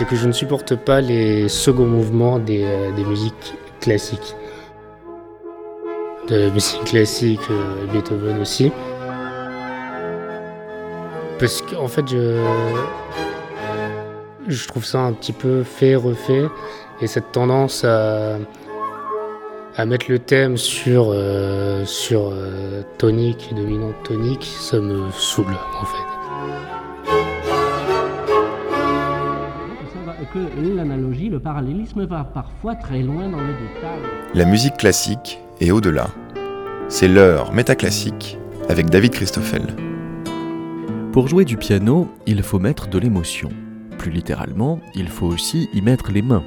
c'est 0.00 0.06
que 0.06 0.16
je 0.16 0.26
ne 0.26 0.32
supporte 0.32 0.76
pas 0.76 1.02
les 1.02 1.50
seconds 1.50 1.84
mouvements 1.84 2.38
des, 2.38 2.64
euh, 2.64 2.90
des 2.92 3.04
musiques 3.04 3.52
classiques. 3.82 4.34
De 6.26 6.36
la 6.36 6.48
musique 6.48 6.84
classique, 6.84 7.42
euh, 7.50 7.84
Beethoven 7.92 8.40
aussi. 8.40 8.72
Parce 11.38 11.60
qu'en 11.60 11.86
fait, 11.86 12.08
je, 12.08 12.42
je 14.48 14.68
trouve 14.68 14.86
ça 14.86 15.00
un 15.00 15.12
petit 15.12 15.34
peu 15.34 15.64
fait, 15.64 15.96
refait. 15.96 16.46
Et 17.02 17.06
cette 17.06 17.30
tendance 17.32 17.84
à, 17.84 18.38
à 19.76 19.84
mettre 19.84 20.06
le 20.08 20.18
thème 20.18 20.56
sur, 20.56 21.10
euh, 21.10 21.84
sur 21.84 22.32
tonique, 22.96 23.52
dominante 23.54 24.02
tonique, 24.04 24.44
ça 24.44 24.80
me 24.80 25.10
saoule 25.10 25.58
en 25.78 25.84
fait. 25.84 26.09
Que 30.32 30.76
l'analogie, 30.76 31.28
le 31.28 31.40
parallélisme 31.40 32.04
va 32.04 32.24
parfois 32.24 32.74
très 32.74 33.02
loin 33.02 33.28
dans 33.28 33.40
le 33.40 33.52
détail. 33.52 34.00
La 34.34 34.44
musique 34.44 34.76
classique 34.76 35.40
est 35.60 35.70
au-delà. 35.70 36.08
C'est 36.88 37.08
l'heure 37.08 37.52
métaclassique 37.52 38.38
avec 38.68 38.90
David 38.90 39.12
Christoffel. 39.12 39.62
Pour 41.12 41.28
jouer 41.28 41.44
du 41.44 41.56
piano, 41.56 42.08
il 42.26 42.42
faut 42.42 42.60
mettre 42.60 42.88
de 42.88 42.98
l'émotion. 42.98 43.48
Plus 43.98 44.10
littéralement, 44.10 44.80
il 44.94 45.08
faut 45.08 45.26
aussi 45.26 45.68
y 45.74 45.82
mettre 45.82 46.12
les 46.12 46.22
mains. 46.22 46.44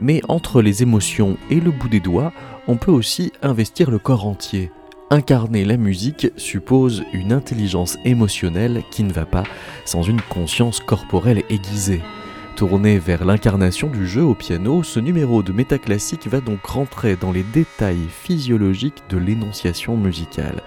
Mais 0.00 0.22
entre 0.28 0.62
les 0.62 0.82
émotions 0.82 1.36
et 1.50 1.60
le 1.60 1.70
bout 1.70 1.88
des 1.88 2.00
doigts, 2.00 2.32
on 2.66 2.76
peut 2.76 2.90
aussi 2.90 3.32
investir 3.42 3.90
le 3.90 3.98
corps 3.98 4.26
entier. 4.26 4.70
Incarner 5.10 5.64
la 5.64 5.76
musique 5.76 6.28
suppose 6.36 7.02
une 7.12 7.32
intelligence 7.32 7.98
émotionnelle 8.04 8.82
qui 8.90 9.02
ne 9.02 9.12
va 9.12 9.26
pas 9.26 9.44
sans 9.84 10.02
une 10.02 10.20
conscience 10.22 10.80
corporelle 10.80 11.42
aiguisée. 11.50 12.00
Tourné 12.56 12.98
vers 12.98 13.24
l'incarnation 13.24 13.88
du 13.88 14.06
jeu 14.06 14.22
au 14.22 14.34
piano, 14.34 14.82
ce 14.82 15.00
numéro 15.00 15.42
de 15.42 15.52
métaclassique 15.52 16.26
va 16.26 16.40
donc 16.40 16.64
rentrer 16.66 17.16
dans 17.16 17.32
les 17.32 17.42
détails 17.42 18.08
physiologiques 18.10 19.02
de 19.08 19.16
l'énonciation 19.16 19.96
musicale. 19.96 20.62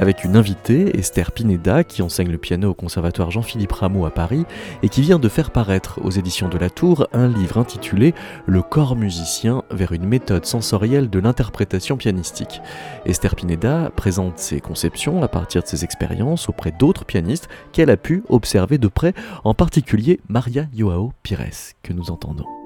Avec 0.00 0.24
une 0.24 0.36
invitée, 0.36 0.96
Esther 0.96 1.32
Pineda, 1.32 1.82
qui 1.82 2.02
enseigne 2.02 2.30
le 2.30 2.38
piano 2.38 2.70
au 2.70 2.74
conservatoire 2.74 3.32
Jean-Philippe 3.32 3.72
Rameau 3.72 4.06
à 4.06 4.10
Paris 4.10 4.44
et 4.84 4.88
qui 4.88 5.02
vient 5.02 5.18
de 5.18 5.28
faire 5.28 5.50
paraître 5.50 6.00
aux 6.04 6.10
éditions 6.10 6.48
de 6.48 6.56
la 6.56 6.70
Tour 6.70 7.08
un 7.12 7.26
livre 7.26 7.58
intitulé 7.58 8.14
Le 8.46 8.62
corps 8.62 8.94
musicien 8.94 9.64
vers 9.72 9.90
une 9.90 10.06
méthode 10.06 10.46
sensorielle 10.46 11.10
de 11.10 11.18
l'interprétation 11.18 11.96
pianistique. 11.96 12.62
Esther 13.06 13.34
Pineda 13.34 13.90
présente 13.96 14.38
ses 14.38 14.60
conceptions 14.60 15.24
à 15.24 15.28
partir 15.28 15.62
de 15.62 15.66
ses 15.66 15.82
expériences 15.82 16.48
auprès 16.48 16.70
d'autres 16.70 17.04
pianistes 17.04 17.48
qu'elle 17.72 17.90
a 17.90 17.96
pu 17.96 18.22
observer 18.28 18.78
de 18.78 18.86
près, 18.88 19.14
en 19.42 19.54
particulier 19.54 20.20
Maria 20.28 20.66
Joao 20.76 21.12
Pires 21.24 21.74
que 21.82 21.92
nous 21.92 22.12
entendons. 22.12 22.57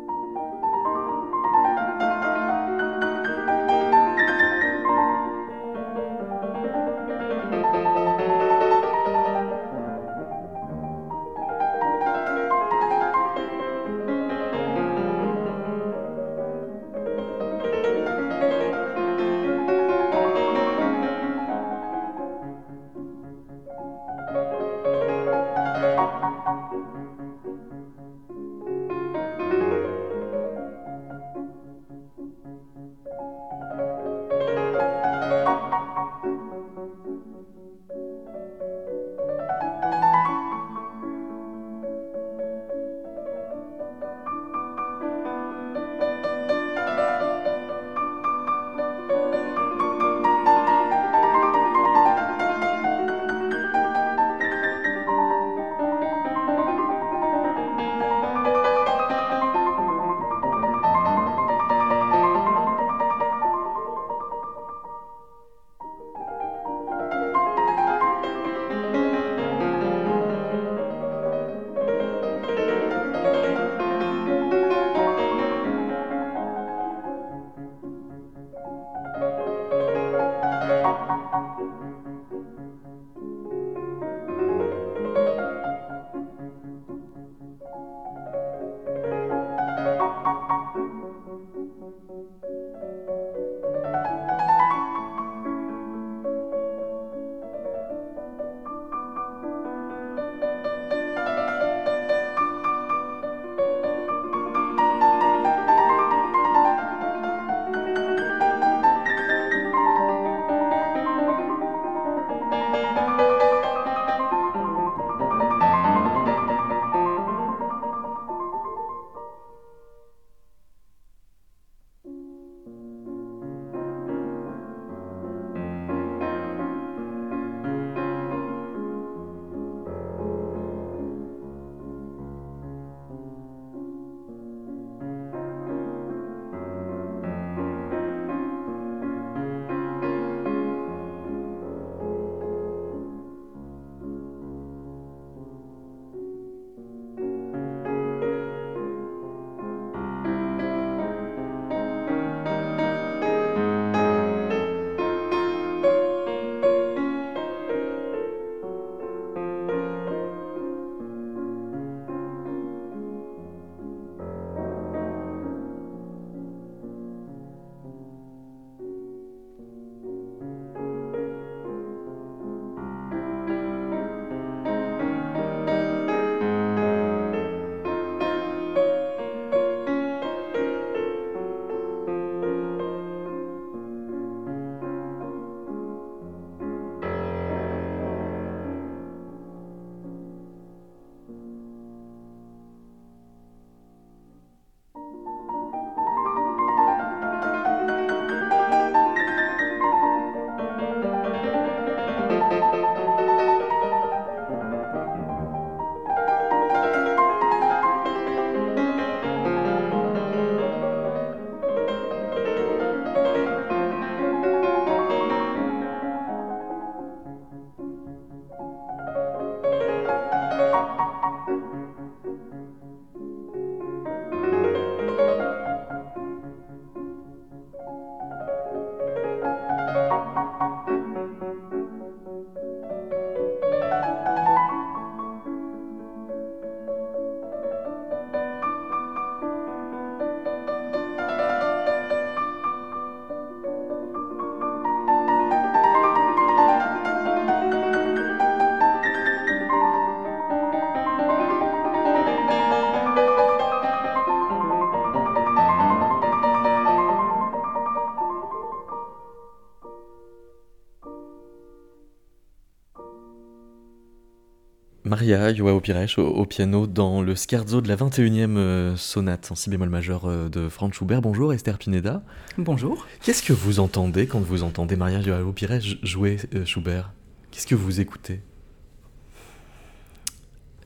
Maria 265.39 265.55
Joao 265.55 265.81
Pires 265.81 266.19
au, 266.19 266.45
piano 266.45 266.87
dans 266.87 267.23
le 267.23 267.35
scherzo 267.35 267.81
de 267.81 267.89
la 267.89 267.97
21e 267.97 268.57
euh, 268.59 268.97
sonate 268.97 269.51
en 269.51 269.55
si 269.55 269.71
bémol 269.71 269.89
majeur 269.89 270.27
euh, 270.27 270.51
de 270.51 270.69
Franz 270.69 270.95
Schubert. 270.95 271.23
Bonjour 271.23 271.55
Esther 271.55 271.79
Pineda. 271.79 272.23
Bonjour. 272.59 273.07
Qu'est-ce 273.23 273.43
que 273.43 273.55
vous 273.55 273.81
entendez 273.81 274.27
quand 274.27 274.41
vous 274.41 274.63
entendez 274.63 274.95
Maria 274.95 275.23
Joao 275.23 275.53
Pires 275.53 275.81
jouer 276.03 276.37
euh, 276.55 276.67
Schubert? 276.67 277.13
Qu'est-ce 277.51 277.67
que 277.67 277.75
vous 277.75 278.01
écoutez? 278.01 278.43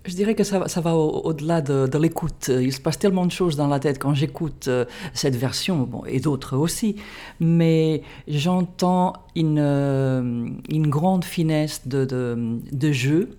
Je 0.04 0.14
dirais 0.14 0.37
que 0.37 0.44
ça, 0.44 0.60
va 0.60 0.94
au-delà 0.94 1.60
de, 1.60 1.99
l'écoute. 1.99 2.49
Il 2.49 2.72
se 2.72 2.81
passe 2.81 3.00
tellement 3.00 3.26
de 3.26 3.32
choses 3.32 3.56
dans 3.56 3.66
la 3.66 3.81
tête 3.81 3.99
quand 3.99 4.14
j'écoute 4.14 4.70
cette 5.14 5.34
version, 5.34 6.04
et 6.06 6.20
d'autres 6.20 6.56
aussi. 6.56 6.94
Mais 7.40 8.02
j'entends 8.28 9.14
une, 9.34 10.60
une 10.69 10.87
grande 10.87 11.25
finesse 11.25 11.88
de, 11.88 12.04
de 12.04 12.92
jeu 12.92 13.31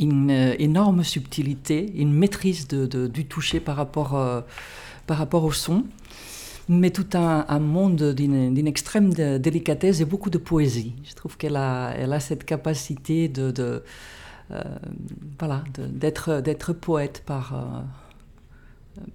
une 0.00 0.30
euh, 0.30 0.54
énorme 0.58 1.04
subtilité, 1.04 1.92
une 1.94 2.12
maîtrise 2.12 2.66
du 2.66 3.26
toucher 3.26 3.60
par 3.60 3.76
rapport, 3.76 4.16
euh, 4.16 4.40
par 5.06 5.18
rapport 5.18 5.44
au 5.44 5.52
son, 5.52 5.84
mais 6.68 6.90
tout 6.90 7.06
un, 7.14 7.58
monde 7.58 8.14
d'une 8.14 8.66
extrême 8.66 9.12
délicatesse 9.12 10.00
et 10.00 10.04
beaucoup 10.04 10.30
de 10.30 10.38
poésie. 10.38 10.94
Je 11.04 11.14
trouve 11.14 11.36
qu'elle 11.36 11.56
a, 11.56 11.92
elle 11.96 12.12
a 12.12 12.20
cette 12.20 12.44
capacité 12.44 13.28
de, 13.28 13.82
euh, 14.52 14.62
voilà, 15.38 15.64
d'être 15.74 16.72
poète, 16.72 17.24
par, 17.26 17.84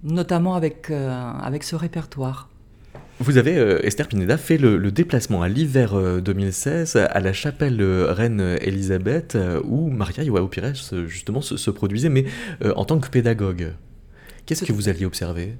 notamment 0.02 0.54
avec, 0.54 0.90
avec 0.90 1.62
ce 1.62 1.76
répertoire. 1.76 2.50
Vous 3.18 3.38
avez, 3.38 3.56
euh, 3.56 3.80
Esther 3.82 4.08
Pineda, 4.08 4.36
fait 4.36 4.58
le, 4.58 4.78
déplacement 4.90 5.40
à 5.40 5.48
l'hiver 5.48 5.94
2016 6.20 6.96
euh, 6.96 7.06
à 7.08 7.20
la 7.20 7.32
chapelle 7.32 7.82
Reine 7.82 8.58
Elisabeth, 8.60 9.36
euh, 9.36 9.60
où 9.64 9.88
Maria 9.88 10.22
Joao 10.22 10.48
Pires 10.48 10.74
justement 11.06 11.40
se, 11.40 11.70
produisait, 11.70 12.10
mais 12.10 12.26
en 12.62 12.84
tant 12.84 12.98
que 12.98 13.08
pédagogue. 13.08 13.72
Qu'est-ce 14.44 14.64
que 14.64 14.72
vous 14.72 14.88
alliez 14.88 15.06
observer? 15.06 15.54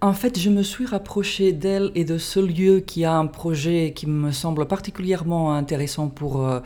En 0.00 0.12
fait, 0.12 0.38
je 0.38 0.48
me 0.48 0.62
suis 0.62 0.86
rapprochée 0.86 1.50
d'elle 1.50 1.90
et 1.96 2.04
de 2.04 2.18
ce 2.18 2.38
lieu 2.38 2.78
qui 2.78 3.04
a 3.04 3.16
un 3.16 3.26
projet 3.26 3.92
qui 3.96 4.06
me 4.06 4.30
semble 4.30 4.66
particulièrement 4.66 5.54
intéressant 5.54 6.06
pour, 6.06 6.46
euh, 6.46 6.60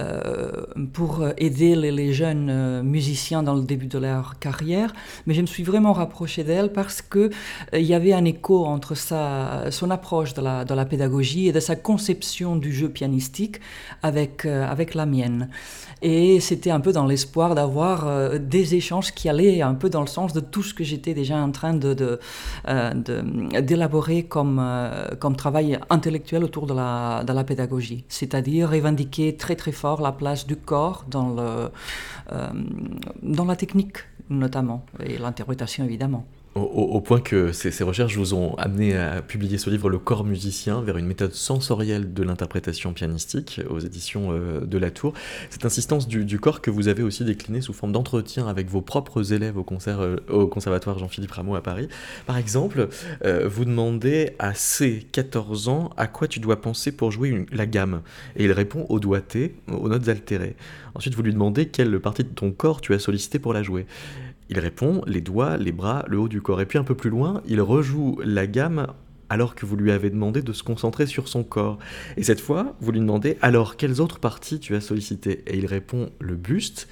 euh, 0.00 0.52
pour 0.92 1.26
aider 1.38 1.74
les, 1.74 2.12
jeunes 2.12 2.48
euh, 2.48 2.82
musiciens 2.84 3.42
dans 3.42 3.54
le 3.54 3.62
début 3.62 3.88
de 3.88 3.98
leur 3.98 4.38
carrière. 4.38 4.92
Mais 5.26 5.34
je 5.34 5.40
me 5.40 5.46
suis 5.46 5.64
vraiment 5.64 5.92
rapprochée 5.92 6.44
d'elle 6.44 6.72
parce 6.72 7.02
qu'il 7.02 7.30
il 7.72 7.82
y 7.82 7.94
avait 7.94 8.12
un 8.12 8.24
écho 8.24 8.64
entre 8.64 8.94
sa, 8.94 9.72
son 9.72 9.90
approche 9.90 10.34
de 10.34 10.42
la, 10.42 10.64
de 10.64 10.72
la 10.72 10.84
pédagogie 10.84 11.48
et 11.48 11.52
de 11.52 11.60
sa 11.60 11.74
conception 11.74 12.54
du 12.54 12.72
jeu 12.72 12.88
pianistique 12.88 13.60
avec, 14.04 14.44
avec 14.44 14.94
la 14.94 15.04
mienne. 15.04 15.48
Et 16.00 16.38
c'était 16.38 16.70
un 16.70 16.78
peu 16.78 16.92
dans 16.92 17.06
l'espoir 17.06 17.56
d'avoir 17.56 18.38
des 18.38 18.76
échanges 18.76 19.12
qui 19.12 19.28
allaient 19.28 19.62
un 19.62 19.74
peu 19.74 19.90
dans 19.90 20.00
le 20.00 20.06
sens 20.06 20.32
de 20.32 20.38
tout 20.38 20.62
ce 20.62 20.72
que 20.72 20.84
j'étais 20.84 21.12
déjà 21.12 21.38
en 21.38 21.50
train 21.50 21.74
de, 21.74 22.20
euh, 22.67 22.67
d'élaborer 22.94 24.24
comme, 24.24 24.58
euh, 24.60 25.14
comme 25.18 25.36
travail 25.36 25.78
intellectuel 25.90 26.44
autour 26.44 26.66
de 26.66 26.74
la, 26.74 27.24
de 27.24 27.32
la 27.32 27.44
pédagogie, 27.44 28.04
c'est-à-dire 28.08 28.70
revendiquer 28.70 29.36
très 29.36 29.56
très 29.56 29.72
fort 29.72 30.00
la 30.00 30.12
place 30.12 30.46
du 30.46 30.56
corps 30.56 31.04
dans, 31.08 31.30
le, 31.30 31.70
euh, 32.32 32.48
dans 33.22 33.44
la 33.44 33.56
technique 33.56 33.98
notamment, 34.30 34.84
et 35.02 35.18
l'interprétation 35.18 35.84
évidemment. 35.84 36.26
Au, 36.58 37.00
point 37.00 37.20
que 37.20 37.52
ces, 37.52 37.84
recherches 37.84 38.16
vous 38.16 38.34
ont 38.34 38.54
amené 38.56 38.96
à 38.96 39.22
publier 39.22 39.58
ce 39.58 39.70
livre 39.70 39.88
Le 39.88 39.98
corps 39.98 40.24
musicien 40.24 40.82
vers 40.82 40.96
une 40.96 41.06
méthode 41.06 41.32
sensorielle 41.32 42.12
de 42.12 42.22
l'interprétation 42.22 42.92
pianistique 42.92 43.60
aux 43.70 43.78
éditions 43.78 44.32
euh, 44.32 44.60
de 44.60 44.78
La 44.78 44.90
Tour. 44.90 45.12
Cette 45.50 45.64
insistance 45.64 46.08
du, 46.08 46.40
corps 46.40 46.60
que 46.60 46.70
vous 46.70 46.88
avez 46.88 47.02
aussi 47.02 47.24
déclinée 47.24 47.60
sous 47.60 47.72
forme 47.72 47.92
d'entretien 47.92 48.48
avec 48.48 48.68
vos 48.68 48.82
propres 48.82 49.32
élèves 49.32 49.56
au, 49.56 49.66
euh, 49.88 50.46
Conservatoire 50.46 50.98
Jean-Philippe 50.98 51.32
Rameau 51.32 51.54
à 51.54 51.62
Paris. 51.62 51.88
Par 52.26 52.36
exemple, 52.36 52.88
euh, 53.24 53.48
vous 53.48 53.64
demandez 53.64 54.32
à 54.38 54.54
ses 54.54 55.06
14 55.12 55.68
ans 55.68 55.90
à 55.96 56.06
quoi 56.06 56.28
tu 56.28 56.40
dois 56.40 56.60
penser 56.60 56.92
pour 56.92 57.10
jouer 57.10 57.46
la 57.52 57.66
gamme. 57.66 58.02
Et 58.36 58.44
il 58.44 58.52
répond 58.52 58.86
au 58.88 58.98
doigté, 58.98 59.54
aux 59.68 59.88
notes 59.88 60.08
altérées. 60.08 60.56
Ensuite, 60.94 61.14
vous 61.14 61.22
lui 61.22 61.32
demandez 61.32 61.68
quelle 61.68 62.00
partie 62.00 62.24
de 62.24 62.28
ton 62.28 62.50
corps 62.50 62.80
tu 62.80 62.94
as 62.94 62.98
sollicité 62.98 63.38
pour 63.38 63.52
la 63.52 63.62
jouer. 63.62 63.86
Il 64.50 64.58
répond 64.58 65.02
les 65.06 65.20
doigts, 65.20 65.56
les 65.56 65.72
bras, 65.72 66.04
le 66.08 66.18
haut 66.18 66.28
du 66.28 66.40
corps. 66.40 66.60
Et 66.60 66.66
puis 66.66 66.78
un 66.78 66.84
peu 66.84 66.94
plus 66.94 67.10
loin, 67.10 67.42
il 67.46 67.60
rejoue 67.60 68.18
la 68.24 68.46
gamme 68.46 68.88
alors 69.28 69.54
que 69.54 69.66
vous 69.66 69.76
lui 69.76 69.92
avez 69.92 70.10
demandé 70.10 70.42
de 70.42 70.52
se 70.52 70.62
concentrer 70.62 71.06
sur 71.06 71.28
son 71.28 71.44
corps. 71.44 71.78
Et 72.16 72.22
cette 72.22 72.40
fois, 72.40 72.74
vous 72.80 72.92
lui 72.92 73.00
demandez 73.00 73.36
alors 73.42 73.76
quelles 73.76 74.00
autres 74.00 74.18
parties 74.18 74.58
tu 74.58 74.74
as 74.74 74.80
sollicité 74.80 75.42
Et 75.46 75.58
il 75.58 75.66
répond 75.66 76.10
le 76.18 76.34
buste. 76.34 76.88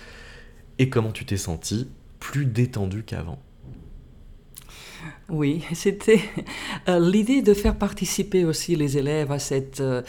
Et 0.78 0.90
comment 0.90 1.12
tu 1.12 1.25
t'es 1.25 1.38
senti? 1.38 1.88
Plus 2.21 2.45
détendu 2.45 3.04
qu'avant. 3.04 3.40
Oui, 5.28 5.64
c'était 5.73 6.21
euh, 6.88 6.99
l'idée 6.99 7.40
de 7.40 7.54
faire 7.54 7.76
participer 7.76 8.45
aussi 8.45 8.76
les 8.76 8.99
élèves 8.99 9.33
à 9.33 9.38
cette... 9.38 9.80
Euh, 9.80 10.02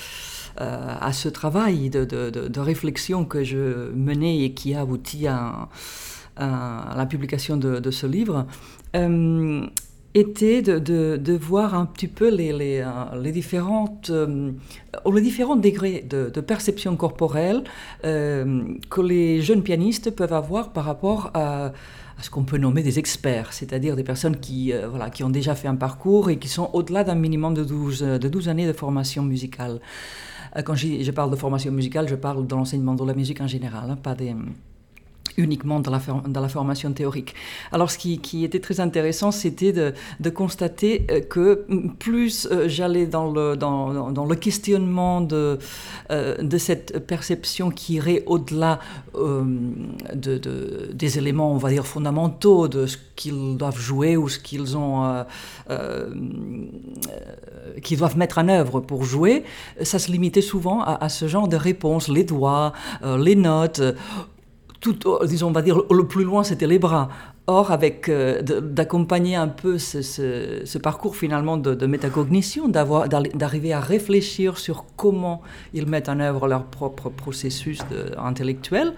euh, 0.60 0.96
à 1.00 1.14
ce 1.14 1.30
travail 1.30 1.92
de, 1.92 2.04
de, 2.04 2.60
réflexion 2.60 3.26
que 3.26 3.44
je 3.44 3.92
menais 3.92 4.40
et 4.40 4.54
qui 4.56 4.74
a 4.74 4.82
abouti 4.82 5.28
à, 5.28 5.70
à 6.38 6.94
la 6.96 7.06
publication 7.06 7.58
de, 7.58 7.92
ce 7.92 8.08
livre, 8.08 8.46
euh, 8.96 9.66
était 10.14 10.62
de, 10.62 11.38
voir 11.38 11.76
un 11.76 11.86
petit 11.86 12.08
peu 12.08 12.30
les, 12.34 12.82
euh, 12.84 13.32
différentes, 13.32 14.10
euh, 14.10 14.52
les 15.14 15.22
différents 15.22 15.56
degrés 15.56 16.06
de, 16.10 16.42
perception 16.42 16.96
corporelle 16.96 17.64
que 18.04 19.02
les 19.02 19.42
jeunes 19.42 19.64
pianistes 19.64 20.12
peuvent 20.12 20.34
avoir 20.34 20.72
par 20.72 20.86
rapport 20.86 21.32
à, 21.34 21.74
ce 22.20 22.32
qu'on 22.32 22.46
peut 22.46 22.58
nommer 22.58 22.82
des 22.82 22.98
experts, 22.98 23.54
c'est-à-dire 23.54 23.96
des 23.96 24.04
personnes 24.04 24.38
qui, 24.38 24.74
voilà, 24.90 25.12
qui 25.12 25.24
ont 25.24 25.30
déjà 25.30 25.54
fait 25.54 25.68
un 25.68 25.76
parcours 25.76 26.32
et 26.32 26.38
qui 26.38 26.48
sont 26.48 26.72
au-delà 26.74 27.04
d'un 27.04 27.14
minimum 27.14 27.54
de 27.54 27.64
12, 27.64 28.00
de 28.02 28.28
12 28.28 28.50
années 28.50 28.66
de 28.66 28.74
formation 28.74 29.22
musicale. 29.22 29.80
Quand 30.66 30.74
je, 30.74 31.12
parle 31.12 31.30
de 31.30 31.36
formation 31.36 31.72
musicale, 31.72 32.08
je 32.08 32.16
parle 32.16 32.48
de 32.48 32.56
l'enseignement 32.56 32.96
de 32.96 33.06
la 33.06 33.14
musique 33.14 33.40
en 33.42 33.48
général, 33.48 33.92
hein, 33.92 33.98
pas 34.02 34.16
des 34.16 34.34
uniquement 35.38 35.80
dans 35.80 35.92
la, 35.92 36.02
dans 36.28 36.42
la 36.42 36.50
formation 36.50 36.92
théorique. 36.92 37.36
Alors 37.72 37.92
ce 37.92 37.98
qui, 37.98 38.20
qui 38.20 38.44
était 38.44 38.60
très 38.60 38.80
intéressant, 38.80 39.32
c'était 39.32 39.72
de, 39.72 39.94
de, 40.20 40.30
constater 40.32 41.06
euh, 41.12 41.22
que 41.22 41.66
plus 42.00 42.48
euh, 42.52 42.68
j'allais 42.68 43.06
dans 43.06 43.32
le, 43.32 43.56
dans, 43.56 44.26
le 44.26 44.36
questionnement 44.36 45.22
de, 45.22 45.60
euh, 46.10 46.38
de 46.38 46.58
cette 46.58 47.06
perception 47.06 47.70
qui 47.70 47.96
irait 47.96 48.24
au-delà 48.26 48.80
de, 49.16 50.38
de, 50.38 50.90
des 50.94 51.18
éléments, 51.18 51.52
on 51.52 51.58
va 51.58 51.70
dire, 51.70 51.86
fondamentaux 51.86 52.68
de 52.68 52.86
ce 52.86 52.98
qu'ils 53.16 53.58
doivent 53.58 53.80
jouer 53.80 54.18
ou 54.18 54.30
ce 54.30 54.38
qu'ils 54.40 54.78
ont, 54.78 55.26
qu'ils 57.82 57.98
doivent 57.98 58.18
mettre 58.18 58.38
en 58.38 58.48
œuvre 58.48 58.80
pour 58.80 59.04
jouer, 59.04 59.44
ça 59.82 59.98
se 59.98 60.12
limitait 60.12 60.42
souvent 60.42 60.82
à, 60.82 61.04
à 61.04 61.10
ce 61.10 61.28
genre 61.28 61.48
de 61.48 61.58
réponses, 61.58 62.10
les 62.10 62.24
doigts, 62.24 62.74
les 63.04 63.36
notes 63.36 63.82
disons, 65.26 65.48
on 65.48 65.52
va 65.52 65.62
dire, 65.62 65.82
le 65.90 66.08
plus 66.08 66.24
loin, 66.24 66.44
c'était 66.44 66.68
les 66.68 66.80
bras. 66.80 67.10
Or, 67.50 67.72
avec 67.72 68.10
euh, 68.10 68.42
d'accompagner 68.42 69.38
un 69.38 69.48
peu 69.48 69.78
ce, 69.78 70.78
parcours 70.80 71.16
finalement 71.16 71.56
de, 71.56 71.86
métacognition, 71.86 72.68
d'arriver 72.68 73.72
à 73.72 73.80
réfléchir 73.80 74.58
sur 74.58 74.86
comment 74.98 75.42
ils 75.74 75.88
mettent 75.88 76.10
en 76.10 76.20
œuvre 76.20 76.48
leur 76.48 76.66
propre 76.66 77.10
processus 77.10 77.80
intellectuel, 78.18 78.94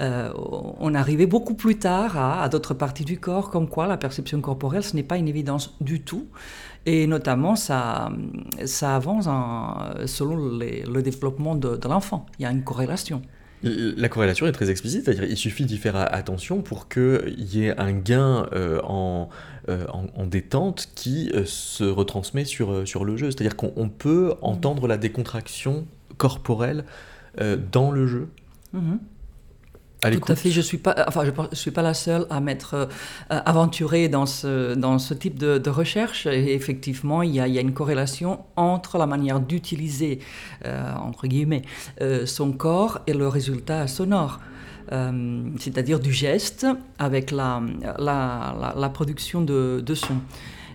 euh, 0.00 0.32
on 0.78 0.94
arrivait 0.94 1.26
beaucoup 1.26 1.54
plus 1.54 1.78
tard 1.78 2.16
à, 2.16 2.48
d'autres 2.48 2.74
parties 2.74 3.04
du 3.04 3.18
corps, 3.18 3.50
comme 3.50 3.68
quoi 3.68 3.88
la 3.88 3.96
perception 3.96 4.40
corporelle, 4.40 4.84
ce 4.84 4.94
n'est 4.94 5.02
pas 5.02 5.16
une 5.16 5.28
évidence 5.28 5.74
du 5.80 6.02
tout. 6.02 6.28
Et 6.86 7.08
notamment, 7.08 7.56
ça, 7.56 8.10
ça 8.64 8.94
avance 8.94 9.28
selon 10.06 10.36
le 10.36 11.00
développement 11.02 11.56
de 11.56 11.88
l'enfant. 11.88 12.26
Il 12.38 12.44
y 12.44 12.46
a 12.46 12.50
une 12.52 12.62
corrélation. 12.62 13.22
La 13.62 14.08
corrélation 14.08 14.46
est 14.46 14.52
très 14.52 14.70
explicite, 14.70 15.04
c'est-à-dire 15.04 15.24
il 15.24 15.36
suffit 15.36 15.64
d'y 15.64 15.78
faire 15.78 15.96
attention 15.96 16.62
pour 16.62 16.88
qu'il 16.88 17.34
y 17.38 17.64
ait 17.64 17.76
un 17.78 17.92
gain 17.92 18.46
euh, 18.52 18.80
euh, 19.68 19.86
en, 19.88 20.26
détente 20.26 20.88
qui 20.94 21.30
euh, 21.34 21.44
se 21.44 21.84
retransmet 21.84 22.44
sur, 22.44 22.86
sur 22.86 23.04
le 23.04 23.16
jeu. 23.16 23.30
C'est-à-dire 23.30 23.56
qu'on 23.56 23.88
peut 23.88 24.34
entendre 24.42 24.86
la 24.86 24.96
décontraction 24.96 25.86
corporelle 26.16 26.84
dans 27.70 27.90
le 27.90 28.06
jeu. 28.06 28.28
Tout 30.10 30.32
à 30.32 30.36
fait. 30.36 30.50
Je 30.50 30.60
suis 30.60 30.78
pas, 30.78 31.04
enfin, 31.06 31.24
je, 31.24 31.56
suis 31.56 31.70
pas 31.70 31.82
la 31.82 31.94
seule 31.94 32.26
à 32.30 32.40
m'être 32.40 32.74
euh, 32.74 32.86
aventurée 33.28 34.08
dans 34.08 34.26
ce 34.26 34.74
dans 34.74 34.98
ce 34.98 35.14
type 35.14 35.38
de, 35.38 35.70
recherche. 35.70 36.26
Et 36.26 36.54
effectivement, 36.54 37.22
il 37.22 37.34
y, 37.34 37.40
a, 37.40 37.46
il 37.46 37.54
y, 37.54 37.58
a, 37.58 37.60
une 37.60 37.74
corrélation 37.74 38.40
entre 38.56 38.98
la 38.98 39.06
manière 39.06 39.40
d'utiliser 39.40 40.20
euh, 40.64 40.94
entre 40.94 41.26
guillemets 41.26 41.62
euh, 42.00 42.26
son 42.26 42.52
corps 42.52 43.00
et 43.06 43.12
le 43.12 43.28
résultat 43.28 43.86
sonore. 43.86 44.40
c'est-à-dire 45.58 46.00
du 46.00 46.12
geste 46.12 46.66
avec 46.98 47.30
la, 47.30 47.60
la, 47.98 48.74
la, 48.74 48.88
production 48.88 49.42
de, 49.42 49.82
de, 49.84 49.94
son. 49.94 50.16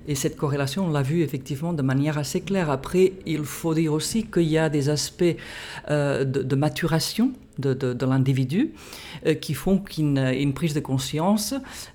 Et 0.07 0.13
cette 0.13 0.37
corrélation, 0.37 0.85
on 0.85 0.91
l'a 0.91 1.01
vu 1.01 1.23
effectivement 1.23 1.73
de 1.73 1.81
manière 1.81 2.19
assez 2.19 2.41
claire. 2.41 2.69
Après, 2.69 3.13
il 3.25 3.43
faut 3.43 3.73
dire 3.73 3.91
aussi 3.91 4.25
qu'il 4.25 4.49
y 4.57 4.59
a 4.59 4.69
des 4.69 4.89
aspects 4.89 5.35
de, 5.89 6.23
de, 6.23 6.55
maturation 6.55 7.33
de, 7.57 8.05
l'individu 8.05 8.74
euh, 9.25 9.33
qui 9.33 9.53
font 9.53 9.77
qu'une 9.77 10.53
prise 10.53 10.74
de 10.74 10.79
conscience 10.79 11.53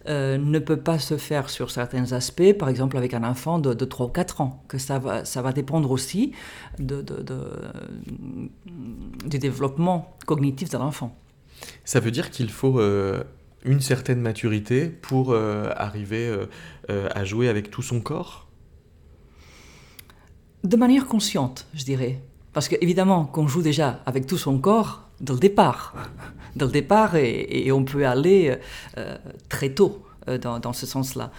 euh, 0.09 0.38
ne 0.38 0.59
peut 0.59 0.77
pas 0.77 0.99
se 0.99 1.17
faire 1.17 1.50
sur 1.50 1.71
certains 1.71 2.12
aspects, 2.12 2.53
par 2.59 2.69
exemple 2.69 2.97
avec 2.97 3.15
un 3.15 3.25
enfant 3.25 3.59
de, 3.59 3.73
3 3.73 4.07
ou 4.07 4.09
4 4.11 4.41
ans, 4.41 4.62
que 4.69 4.79
ça 4.79 4.99
va, 4.99 5.25
ça 5.25 5.43
va 5.43 5.53
dépendre 5.53 5.91
aussi 5.91 6.33
de, 6.79 7.05
du 9.27 9.38
développement 9.38 10.17
cognitif 10.27 10.71
de 10.71 10.79
l'enfant. 10.79 11.17
Ça 11.85 12.00
veut 12.00 12.11
dire 12.11 12.31
qu'il 12.31 12.50
faut 12.50 12.79
euh, 12.79 13.23
une 13.65 13.81
certaine 13.81 14.21
maturité 14.21 14.88
pour 14.88 15.35
arriver 15.35 16.33
à 16.88 17.25
jouer 17.25 17.49
avec 17.49 17.71
tout 17.71 17.83
son 17.83 18.00
corps? 18.00 18.47
De 20.65 20.77
manière 20.77 21.07
consciente, 21.07 21.67
je 21.75 21.85
dirais. 21.85 22.21
Parce 22.53 22.69
qu'évidemment, 22.69 23.25
qu'on 23.25 23.47
joue 23.47 23.62
déjà 23.62 24.00
avec 24.07 24.27
tout 24.27 24.38
son 24.38 24.59
corps, 24.59 25.08
dès 25.21 25.33
le 25.33 25.39
départ. 25.39 25.95
Dès 26.57 26.65
le 26.65 26.71
départ, 26.71 27.17
et, 27.17 27.71
on 27.73 27.85
peut 27.85 28.07
aller 28.07 28.57
euh, 28.97 29.17
très 29.49 29.71
tôt 29.71 30.03
euh, 30.29 30.39
dans, 30.39 30.73
ce 30.73 30.87
sens-là. 30.87 31.31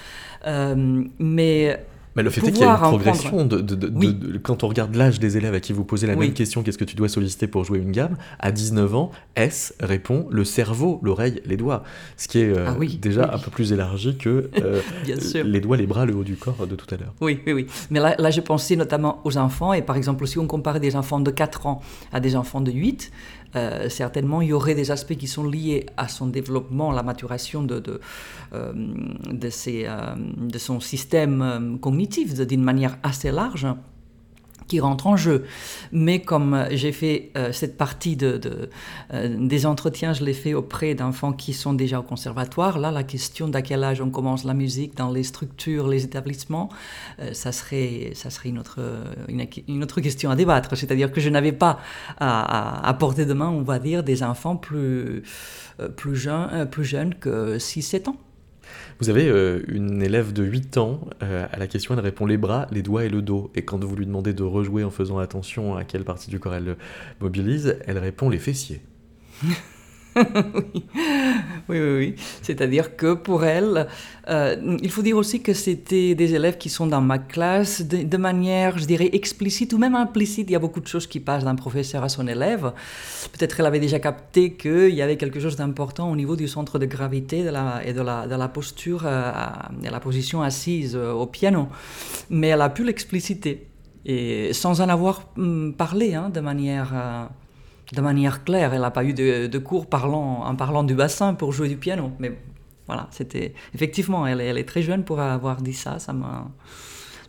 Euh, 0.47 1.03
mais 1.19 1.79
mais 2.15 2.23
le 2.23 2.31
fait 2.31 2.41
est 2.41 2.51
qu'il 2.51 2.61
y 2.61 2.65
a 2.65 2.71
une 2.71 2.77
progression 2.77 3.45
de, 3.45 4.37
quand 4.39 4.63
on 4.63 4.67
regarde 4.67 4.95
l'âge 4.95 5.19
des 5.19 5.37
élèves 5.37 5.53
à 5.53 5.59
qui 5.59 5.73
vous 5.73 5.83
posez 5.83 6.07
la 6.07 6.15
même 6.15 6.33
question, 6.33 6.63
qu'est-ce 6.63 6.77
que 6.77 6.83
tu 6.83 6.95
dois 6.95 7.07
solliciter 7.07 7.47
pour 7.47 7.63
jouer 7.63 7.79
une 7.79 7.91
gamme 7.91 8.17
À 8.39 8.51
19 8.51 8.95
ans, 8.95 9.11
S 9.35 9.73
répond 9.79 10.27
le 10.31 10.43
cerveau, 10.43 10.99
l'oreille, 11.03 11.41
les 11.45 11.55
doigts. 11.55 11.83
Ce 12.17 12.27
qui 12.27 12.39
est 12.39 12.53
ah 12.57 12.75
déjà 12.99 13.31
un 13.33 13.37
peu 13.37 13.51
plus 13.51 13.71
élargi 13.71 14.17
que 14.17 14.49
les 15.43 15.61
doigts, 15.61 15.77
les 15.77 15.87
bras, 15.87 16.05
le 16.05 16.15
haut 16.15 16.23
du 16.23 16.35
corps 16.35 16.65
de 16.67 16.75
tout 16.75 16.93
à 16.93 16.97
l'heure. 16.97 17.13
Oui, 17.21 17.39
oui, 17.45 17.53
oui. 17.53 17.67
Mais 17.91 17.99
là, 17.99 18.15
là, 18.17 18.31
je 18.31 18.41
pensais 18.41 18.75
notamment 18.75 19.21
aux 19.23 19.37
enfants, 19.37 19.71
et 19.71 19.83
par 19.83 19.95
exemple, 19.95 20.25
si 20.27 20.39
on 20.39 20.47
compare 20.47 20.79
des 20.79 20.95
enfants 20.95 21.19
de 21.19 21.31
4 21.31 21.67
ans 21.67 21.81
à 22.11 22.19
des 22.19 22.35
enfants 22.35 22.61
de 22.61 22.71
8, 22.71 23.11
euh, 23.55 23.89
certainement 23.89 24.41
il 24.41 24.49
y 24.49 24.53
aurait 24.53 24.75
des 24.75 24.91
aspects 24.91 25.15
qui 25.15 25.27
sont 25.27 25.43
liés 25.43 25.85
à 25.97 26.07
son 26.07 26.27
développement, 26.27 26.91
la 26.91 27.03
maturation 27.03 27.63
de, 27.63 27.79
de, 27.79 27.99
euh, 28.53 28.73
euh, 29.33 30.15
de 30.37 30.57
son 30.57 30.79
système 30.79 31.79
cognitif 31.81 32.35
d'une 32.35 32.63
manière 32.63 32.97
assez 33.03 33.31
large 33.31 33.67
qui 34.69 34.79
rentre 34.79 35.07
en 35.07 35.17
jeu. 35.17 35.45
Mais 35.91 36.21
comme 36.21 36.67
j'ai 36.71 36.93
fait 36.93 37.31
euh, 37.35 37.51
cette 37.51 37.75
partie 37.77 38.15
de, 38.15 38.39
euh, 39.13 39.35
des 39.37 39.65
entretiens, 39.65 40.13
je 40.13 40.23
l'ai 40.23 40.33
fait 40.33 40.53
auprès 40.53 40.95
d'enfants 40.95 41.33
qui 41.33 41.51
sont 41.51 41.73
déjà 41.73 41.99
au 41.99 42.03
conservatoire. 42.03 42.79
Là, 42.79 42.91
la 42.91 43.03
question 43.03 43.49
d'à 43.49 43.61
quel 43.61 43.83
âge 43.83 43.99
on 43.99 44.09
commence 44.09 44.45
la 44.45 44.53
musique 44.53 44.95
dans 44.95 45.11
les 45.11 45.23
structures, 45.23 45.89
les 45.89 46.05
établissements, 46.05 46.69
euh, 47.19 47.33
ça 47.33 47.51
serait, 47.51 48.11
ça 48.13 48.29
serait 48.29 48.49
une, 48.49 48.59
autre, 48.59 48.79
une, 49.27 49.83
autre 49.83 49.99
question 49.99 50.29
à 50.29 50.35
débattre. 50.35 50.77
C'est-à-dire 50.77 51.11
que 51.11 51.19
je 51.19 51.29
n'avais 51.29 51.51
pas 51.51 51.79
à, 52.19 52.87
à, 52.87 52.93
portée 52.93 53.25
de 53.25 53.33
main, 53.33 53.49
on 53.49 53.63
va 53.63 53.79
dire, 53.79 54.03
des 54.03 54.21
enfants 54.23 54.55
plus, 54.55 55.23
plus, 55.95 56.15
jeunes, 56.15 56.69
plus 56.69 56.85
jeunes 56.85 57.15
que 57.15 57.57
6-7 57.57 58.09
ans. 58.09 58.17
Vous 58.99 59.09
avez 59.09 59.29
euh, 59.29 59.61
une 59.69 60.01
élève 60.01 60.33
de 60.33 60.43
8 60.43 60.77
ans, 60.77 60.99
euh, 61.23 61.47
à 61.49 61.57
la 61.57 61.67
question 61.67 61.93
elle 61.93 62.01
répond 62.01 62.25
les 62.25 62.35
bras, 62.35 62.67
les 62.71 62.81
doigts 62.81 63.05
et 63.05 63.09
le 63.09 63.21
dos. 63.21 63.49
Et 63.55 63.63
quand 63.63 63.81
vous 63.81 63.95
lui 63.95 64.05
demandez 64.05 64.33
de 64.33 64.43
rejouer 64.43 64.83
en 64.83 64.91
faisant 64.91 65.19
attention 65.19 65.77
à 65.77 65.85
quelle 65.85 66.03
partie 66.03 66.29
du 66.29 66.39
corps 66.39 66.55
elle 66.55 66.75
mobilise, 67.21 67.77
elle 67.85 67.97
répond 67.97 68.29
les 68.29 68.39
fessiers. 68.39 68.81
oui. 70.73 70.85
oui, 71.69 71.79
oui, 71.79 72.15
C'est-à-dire 72.41 72.95
que 72.95 73.13
pour 73.13 73.45
elle, 73.45 73.87
euh, 74.29 74.77
il 74.81 74.91
faut 74.91 75.01
dire 75.01 75.17
aussi 75.17 75.41
que 75.41 75.53
c'était 75.53 76.15
des 76.15 76.33
élèves 76.35 76.57
qui 76.57 76.69
sont 76.69 76.87
dans 76.87 77.01
ma 77.01 77.17
classe 77.17 77.81
de, 77.81 78.17
manière, 78.17 78.77
je 78.77 78.85
dirais, 78.85 79.09
explicite 79.13 79.73
ou 79.73 79.77
même 79.77 79.95
implicite. 79.95 80.49
Il 80.49 80.53
y 80.53 80.55
a 80.55 80.59
beaucoup 80.59 80.79
de 80.79 80.87
choses 80.87 81.07
qui 81.07 81.19
passent 81.19 81.43
d'un 81.43 81.55
professeur 81.55 82.03
à 82.03 82.09
son 82.09 82.27
élève. 82.27 82.73
Peut-être 83.31 83.55
qu'elle 83.55 83.65
avait 83.65 83.79
déjà 83.79 83.99
capté 83.99 84.53
qu'il 84.53 84.93
y 84.93 85.01
avait 85.01 85.17
quelque 85.17 85.39
chose 85.39 85.55
d'important 85.55 86.11
au 86.11 86.15
niveau 86.15 86.35
du 86.35 86.47
centre 86.47 86.79
de 86.79 86.85
gravité 86.85 87.39
et 87.39 87.93
de 87.93 88.01
la, 88.01 88.47
posture 88.49 89.03
euh, 89.05 89.31
la 89.81 89.99
position 89.99 90.41
assise 90.41 90.95
euh, 90.95 91.11
au 91.11 91.25
piano. 91.25 91.67
Mais 92.29 92.47
elle 92.47 92.61
a 92.61 92.69
pu 92.69 92.83
l'expliciter. 92.83 93.67
Sans 94.53 94.81
en 94.81 94.89
avoir 94.89 95.25
hum, 95.37 95.73
parlé 95.77 96.15
hein, 96.15 96.29
de 96.29 96.39
manière 96.39 97.29
de 97.93 98.01
manière 98.01 98.43
claire. 98.43 98.73
Elle 98.73 98.81
n'a 98.81 98.91
pas 98.91 99.03
eu 99.03 99.13
de, 99.13 99.57
cours 99.57 99.87
parlant, 99.87 100.43
en 100.43 100.55
parlant 100.55 100.83
du 100.83 100.95
bassin 100.95 101.33
pour 101.33 101.51
jouer 101.51 101.69
du 101.69 101.77
piano. 101.77 102.11
Mais 102.19 102.37
voilà, 102.87 103.07
c'était 103.11 103.53
effectivement, 103.73 104.25
elle, 104.25 104.41
est 104.41 104.67
très 104.67 104.81
jeune 104.81 105.03
pour 105.03 105.19
avoir 105.19 105.61
dit 105.61 105.73
ça. 105.73 105.97
Ça 105.99 106.13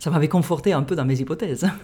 m'avait 0.09 0.27
conforté 0.27 0.73
un 0.73 0.83
peu 0.83 0.95
dans 0.95 1.05
mes 1.05 1.19
hypothèses. 1.19 1.67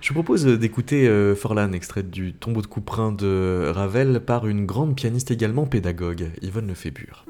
Je 0.00 0.08
vous 0.08 0.14
propose 0.14 0.44
d'écouter 0.46 1.08
euh, 1.08 1.34
Forlan, 1.34 1.72
extrait 1.72 2.04
du 2.04 2.32
tombeau 2.32 2.62
de 2.62 2.68
couperin 2.68 3.10
de 3.10 3.68
Ravel 3.74 4.20
par 4.20 4.46
une 4.46 4.64
grande 4.64 4.94
pianiste 4.94 5.32
également 5.32 5.66
pédagogue, 5.66 6.30
Yvonne 6.40 6.68
Lefébure. 6.68 7.27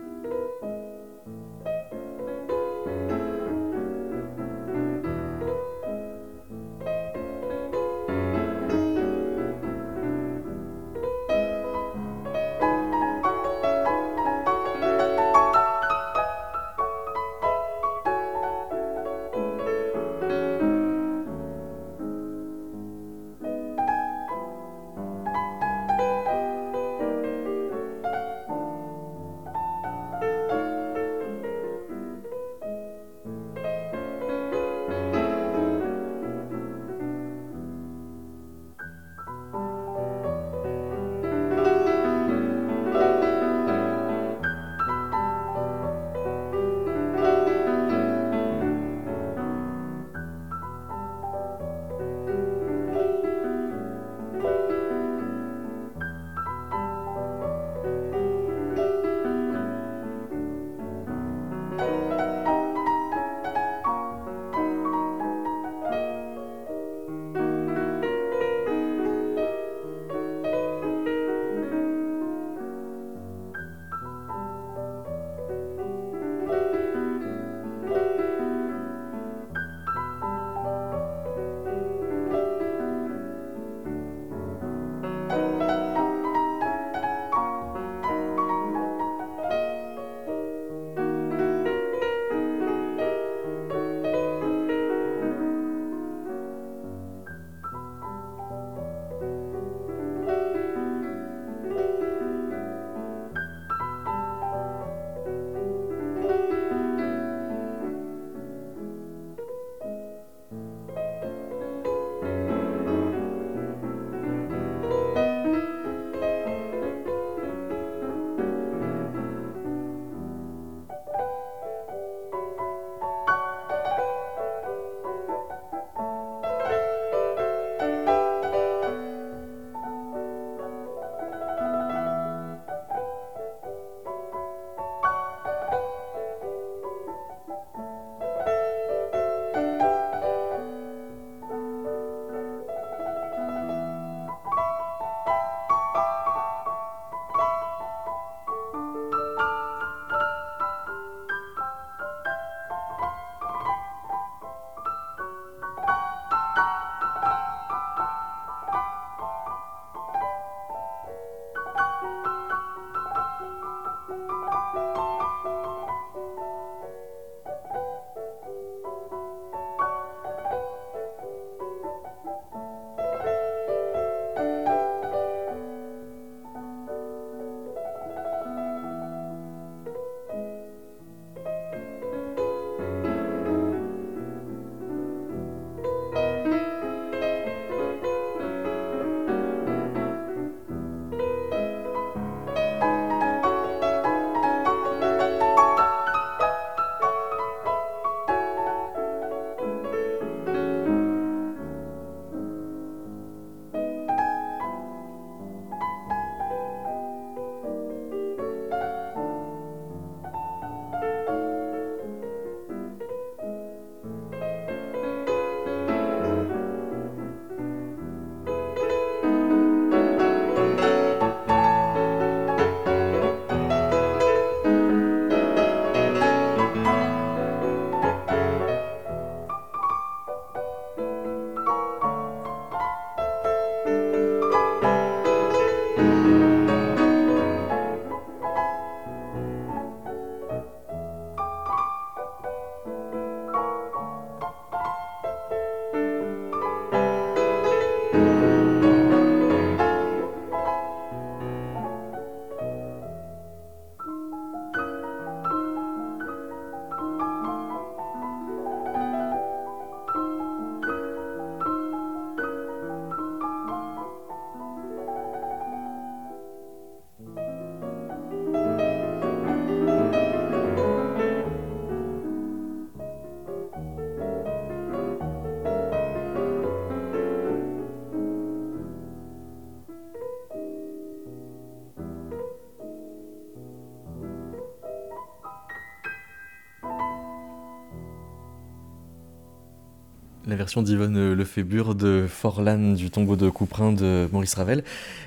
La 290.49 290.57
version 290.57 290.83
d'Yvonne 290.83 291.35
Lefébure 291.35 291.95
de 291.95 292.25
Forlan 292.27 292.95
du 292.95 293.11
tombeau 293.11 293.37
de 293.37 293.51
Couperin 293.51 293.93
de 293.93 294.29
Maurice 294.33 294.55
Ravel. 294.55 294.83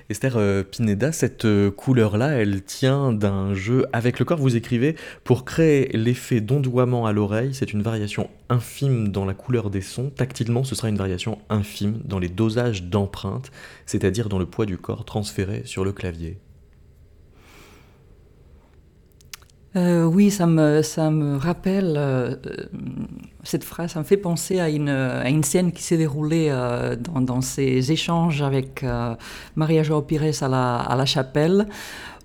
Esther 0.10 0.34
euh, 0.36 0.63
Pineda, 0.63 1.12
cette 1.12 1.45
euh, 1.45 1.69
couleur-là, 1.69 2.29
elle 2.29 2.63
tient 2.63 3.13
d'un 3.13 3.53
jeu 3.53 3.86
avec 3.93 4.17
le 4.17 4.25
corps. 4.25 4.39
Vous 4.39 4.55
écrivez 4.55 4.95
pour 5.23 5.45
créer 5.45 5.95
l'effet 5.95 6.41
d'ondoiement 6.41 7.05
à 7.05 7.13
l'oreille, 7.13 7.53
c'est 7.53 7.71
une 7.71 7.84
variation 7.84 8.29
infime 8.49 9.10
dans 9.10 9.25
la 9.25 9.36
couleur 9.36 9.69
des 9.69 9.81
sons. 9.81 10.10
Tactilement, 10.10 10.63
ce 10.63 10.73
sera 10.73 10.89
une 10.89 10.97
variation 10.97 11.38
infime 11.49 11.99
dans 12.03 12.17
les 12.17 12.29
dosages 12.29 12.84
d'empreintes, 12.84 13.51
c'est-à-dire 13.86 14.27
dans 14.27 14.39
le 14.39 14.47
poids 14.47 14.65
du 14.65 14.77
corps 14.77 15.05
transféré 15.05 15.62
sur 15.65 15.86
le 15.86 15.91
clavier. 15.91 16.38
Euh, 19.77 20.03
oui, 20.03 20.31
ça 20.31 20.47
me, 20.47 20.81
ça 20.81 21.12
me 21.12 21.38
rappelle 21.38 21.93
euh, 21.97 22.36
cette 23.43 23.63
phrase, 23.63 23.91
ça 23.91 23.99
me 23.99 24.03
fait 24.03 24.17
penser 24.17 24.60
à 24.60 24.67
une, 24.67 24.89
à 24.89 25.29
une 25.29 25.43
scène 25.43 25.71
qui 25.71 25.81
s'est 25.81 25.97
déroulée 25.97 26.47
euh, 26.49 26.97
dans, 26.97 27.21
dans, 27.21 27.41
ces 27.41 27.91
échanges 27.91 28.41
avec 28.41 28.86
Maria 29.55 29.84
Joao 29.84 30.01
Pires 30.01 30.43
à 30.43 30.47
la, 30.49 30.75
à 30.75 30.95
la 30.97 31.05
chapelle, 31.05 31.67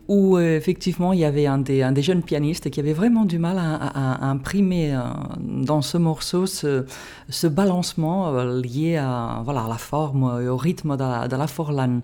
où 0.09 0.39
effectivement 0.39 1.13
il 1.13 1.21
y 1.21 1.25
avait 1.25 1.47
un 1.47 1.59
des, 1.59 1.83
un 1.83 1.93
des, 1.93 2.03
jeunes 2.03 2.23
pianistes 2.23 2.69
qui 2.71 2.81
avait 2.81 2.93
vraiment 2.93 3.25
du 3.25 3.39
mal 3.39 3.59
à, 3.59 4.29
imprimer 4.29 4.99
dans 5.39 5.83
ce 5.83 5.99
morceau 5.99 6.47
ce, 6.47 6.85
ce 7.29 7.47
balancement 7.47 8.33
lié 8.45 8.97
à, 8.97 9.43
voilà, 9.45 9.67
la 9.69 9.79
forme 9.79 10.41
et 10.43 10.49
au 10.49 10.57
rythme 10.57 10.97
de 10.97 11.03
la, 11.03 11.29
de 11.29 11.37
la 11.37 11.47
forlane. 11.47 12.03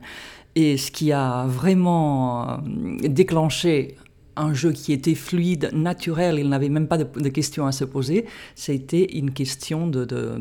Et 0.54 0.76
ce 0.76 0.90
qui 0.90 1.12
a 1.12 1.46
vraiment 1.46 2.58
déclenché 3.02 3.96
un 4.36 4.54
jeu 4.54 4.72
qui 4.72 4.92
était 4.92 5.14
fluide, 5.14 5.70
naturel, 5.72 6.38
il 6.38 6.48
n'avait 6.48 6.68
même 6.68 6.86
pas 6.86 6.98
de, 6.98 7.28
questions 7.28 7.66
à 7.66 7.72
se 7.72 7.84
poser, 7.84 8.26
c'était 8.54 9.04
une 9.16 9.30
question 9.30 9.86
de, 9.86 10.36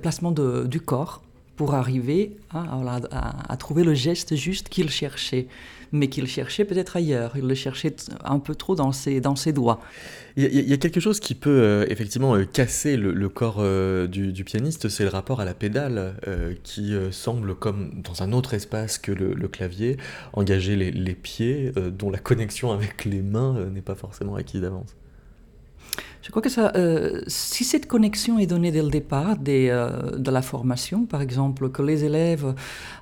placement 0.00 0.32
du 0.32 0.80
corps 0.80 1.22
pour 1.56 1.74
arriver 1.74 2.36
à, 2.50 3.56
trouver 3.58 3.84
le 3.84 3.94
geste 3.94 4.36
juste 4.36 4.68
qu'il 4.68 4.90
cherchait, 4.90 5.46
mais 5.92 6.08
qu'il 6.08 6.26
cherchait 6.26 6.64
peut-être 6.64 6.96
ailleurs, 6.96 7.32
il 7.36 7.46
le 7.46 7.54
cherchait 7.54 7.94
un 8.24 8.38
peu 8.38 8.54
trop 8.54 8.74
dans 8.74 8.92
ses, 8.92 9.20
dans 9.20 9.36
ses 9.36 9.52
doigts. 9.52 9.80
Il 10.38 10.44
y, 10.44 10.72
a 10.74 10.76
quelque 10.76 11.00
chose 11.00 11.18
qui 11.18 11.34
peut 11.34 11.62
euh, 11.62 11.86
effectivement 11.88 12.36
euh, 12.36 12.44
casser 12.44 12.98
le, 12.98 13.28
corps 13.30 13.56
euh, 13.58 14.06
du, 14.06 14.44
pianiste, 14.44 14.90
c'est 14.90 15.04
le 15.04 15.08
rapport 15.08 15.40
à 15.40 15.46
la 15.46 15.54
pédale 15.54 16.14
qui 16.62 16.94
semble 17.10 17.54
comme 17.54 18.02
dans 18.02 18.22
un 18.22 18.32
autre 18.32 18.52
espace 18.52 18.98
que 18.98 19.12
le, 19.12 19.48
clavier, 19.48 19.96
engager 20.34 20.76
les, 20.76 20.90
les 20.90 21.14
pieds 21.14 21.72
dont 21.90 22.10
la 22.10 22.18
connexion 22.18 22.70
avec 22.70 23.06
les 23.06 23.22
mains 23.22 23.66
n'est 23.72 23.80
pas 23.80 23.94
forcément 23.94 24.34
acquise 24.34 24.60
d'avance. 24.60 24.94
Je 26.26 26.32
crois 26.32 26.42
que 26.42 26.48
ça, 26.48 26.72
euh, 26.74 27.20
si 27.28 27.62
cette 27.62 27.86
connexion 27.86 28.40
est 28.40 28.48
donnée 28.48 28.72
dès 28.72 28.82
le 28.82 28.90
départ 28.90 29.36
des, 29.36 29.68
euh, 29.70 30.18
de 30.18 30.32
la 30.32 30.42
formation, 30.42 31.06
par 31.06 31.22
exemple, 31.22 31.70
que 31.70 31.82
les 31.82 32.02
élèves, 32.02 32.52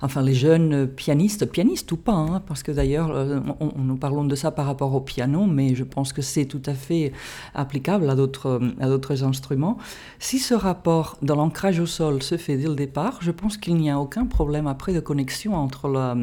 enfin 0.03 0.21
les 0.21 0.35
jeunes 0.35 0.87
pianistes, 0.87 1.47
pianistes 1.47 1.91
ou 1.91 1.97
pas, 1.97 2.13
hein, 2.13 2.43
parce 2.47 2.63
que 2.63 2.71
d'ailleurs, 2.71 3.11
euh, 3.13 3.41
nous 3.79 3.97
parlons 3.97 4.25
de 4.25 4.35
ça 4.35 4.51
par 4.51 4.67
rapport 4.67 4.95
au 4.95 5.01
piano, 5.01 5.47
mais 5.47 5.75
je 5.75 5.85
pense 5.85 6.13
que 6.13 6.21
c'est 6.21 6.45
tout 6.45 6.61
à 6.67 6.75
fait 6.75 7.15
applicable 7.55 8.11
à 8.11 8.15
d'autres, 8.15 8.61
à 8.79 8.89
d'autres 8.89 9.25
instruments. 9.25 9.79
Si 10.19 10.39
ce 10.39 10.53
rapport 10.53 11.17
dans 11.23 11.37
l'ancrage 11.37 11.81
au 11.81 11.87
sol 11.87 12.23
se 12.23 12.37
fait 12.37 12.59
dès 12.59 12.69
le 12.69 12.75
départ, 12.75 13.21
je 13.23 13.31
pense 13.31 13.57
qu'il 13.57 13.77
n'y 13.77 13.91
a 13.91 13.99
aucun 13.99 14.27
problème 14.27 14.67
après 14.67 14.93
de 14.93 15.01
connexion 15.01 15.55
entre 15.55 15.89
la, 15.89 16.15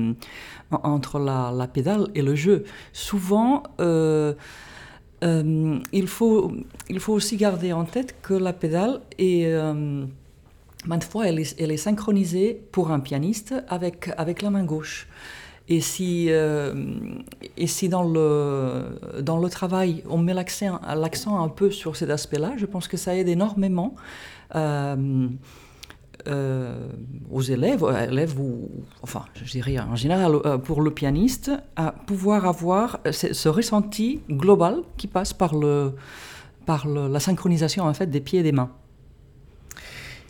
entre 0.69 1.17
la, 1.17 1.51
la 1.51 1.65
pédale 1.65 2.09
et 2.13 2.21
le 2.21 2.35
jeu. 2.35 2.63
Souvent, 2.93 3.63
euh, 3.79 4.35
il, 5.21 6.07
faut, 6.07 6.51
il 6.89 6.99
faut 6.99 7.13
aussi 7.13 7.37
garder 7.37 7.73
en 7.73 7.85
tête 7.85 8.15
que 8.21 8.33
la 8.33 8.53
pédale 8.53 9.01
est... 9.17 9.45
Euh, 9.45 10.05
maintes 10.85 11.03
fois, 11.03 11.27
elle 11.27 11.39
est, 11.39 11.77
synchronisée 11.77 12.59
pour 12.71 12.91
un 12.91 12.99
pianiste 12.99 13.53
avec, 13.67 14.09
avec 14.17 14.41
la 14.41 14.49
main 14.49 14.63
gauche. 14.63 15.07
Et 15.69 15.79
si, 15.79 16.27
euh, 16.29 16.73
et 17.55 17.67
si 17.67 17.87
dans, 17.87 18.03
le, 18.03 18.99
dans 19.21 19.37
le 19.37 19.49
travail, 19.49 20.03
on 20.09 20.17
met 20.17 20.33
l'accent 20.33 21.43
un 21.43 21.49
peu 21.49 21.71
sur 21.71 21.95
cet 21.95 22.09
aspect-là, 22.09 22.53
je 22.57 22.65
pense 22.65 22.87
que 22.87 22.97
ça 22.97 23.15
aide 23.15 23.29
énormément. 23.29 23.95
Euh, 24.55 25.27
aux 27.31 27.41
élèves, 27.41 27.83
euh, 27.83 28.07
élèves 28.09 28.39
ou, 28.39 28.69
enfin, 29.01 29.25
je 29.35 29.49
dirais 29.51 29.79
en 29.79 29.95
général 29.95 30.35
euh, 30.45 30.57
pour 30.57 30.81
le 30.81 30.91
pianiste, 30.91 31.51
à 31.75 31.91
pouvoir 31.91 32.45
avoir 32.45 32.99
ce, 33.09 33.49
ressenti 33.49 34.21
global 34.29 34.81
qui 34.97 35.07
passe 35.07 35.33
par, 35.33 35.55
le, 35.55 35.93
par 36.65 36.87
la 36.87 37.19
synchronisation 37.19 37.85
en 37.85 37.93
fait 37.93 38.07
des 38.07 38.21
pieds 38.21 38.39
et 38.39 38.43
des 38.43 38.51
mains. 38.51 38.69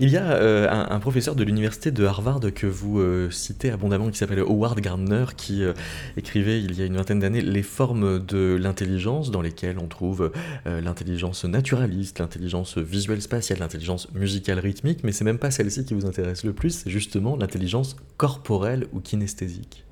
Il 0.04 0.10
y 0.10 0.18
a 0.18 0.32
euh, 0.32 0.68
un, 0.68 1.00
professeur 1.00 1.36
de 1.36 1.44
l'université 1.44 1.92
de 1.92 2.04
Harvard 2.06 2.40
que 2.56 2.66
vous 2.66 3.00
euh, 3.00 3.30
citez 3.30 3.70
abondamment 3.70 4.10
qui 4.10 4.18
s'appelle 4.18 4.40
Howard 4.40 4.80
Gardner 4.80 5.26
qui 5.38 5.64
euh, 5.64 5.74
écrivait 6.18 6.60
il 6.60 6.76
y 6.76 6.82
a 6.82 6.86
une 6.88 6.96
vingtaine 6.96 7.20
d'années 7.20 7.42
Les 7.42 7.62
formes 7.62 8.18
de 8.18 8.58
l'intelligence 8.60 9.30
dans 9.30 9.44
lesquelles 9.44 9.78
on 9.78 9.86
trouve 9.86 10.32
l'intelligence 10.66 11.46
naturaliste, 11.46 12.18
l'intelligence 12.18 12.80
visuelle 12.80 13.22
spatiale, 13.22 13.60
l'intelligence 13.60 14.12
musicale 14.16 14.58
rythmique, 14.58 15.04
mais 15.04 15.12
c'est 15.12 15.24
même 15.24 15.38
pas 15.38 15.52
celle-ci 15.52 15.86
qui 15.86 15.94
vous 15.94 16.08
intéresse 16.08 16.44
le 16.44 16.54
plus, 16.54 16.72
c'est 16.72 16.90
justement 16.90 17.36
l'intelligence 17.36 17.96
corporelle 18.18 18.88
ou 18.94 19.02
kinesthésique. 19.02 19.86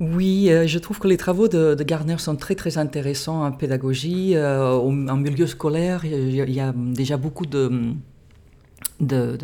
Oui, 0.00 0.50
je 0.66 0.78
trouve 0.78 0.98
que 0.98 1.08
les 1.08 1.16
travaux 1.16 1.48
de, 1.48 1.74
de, 1.74 1.82
Gardner 1.82 2.18
sont 2.18 2.36
très 2.36 2.54
très 2.54 2.76
intéressants 2.76 3.42
en 3.42 3.52
pédagogie, 3.52 4.36
en 4.38 5.16
milieu 5.16 5.46
scolaire. 5.46 6.04
Il 6.04 6.34
y 6.34 6.60
a 6.60 6.74
déjà 6.76 7.16
beaucoup 7.16 7.46
de 7.46 7.94
de, 9.00 9.38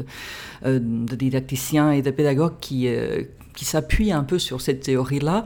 euh, 0.65 0.79
de, 0.81 1.17
didacticiens 1.17 1.93
et 1.93 2.03
de 2.03 2.11
pédagogues 2.11 2.59
qui, 2.61 2.89
euh, 2.89 3.23
qui 3.55 3.65
s'appuient 3.65 4.13
un 4.13 4.25
peu 4.25 4.39
sur 4.39 4.61
cette 4.61 4.81
théorie-là. 4.81 5.45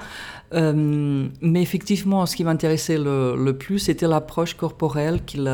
Euh, 0.54 1.26
mais 1.40 1.60
effectivement, 1.60 2.24
ce 2.24 2.36
qui 2.36 2.44
m'intéressait 2.44 2.98
le, 2.98 3.52
plus, 3.52 3.80
c'était 3.80 4.06
l'approche 4.06 4.54
corporelle 4.54 5.24
qu'il 5.24 5.50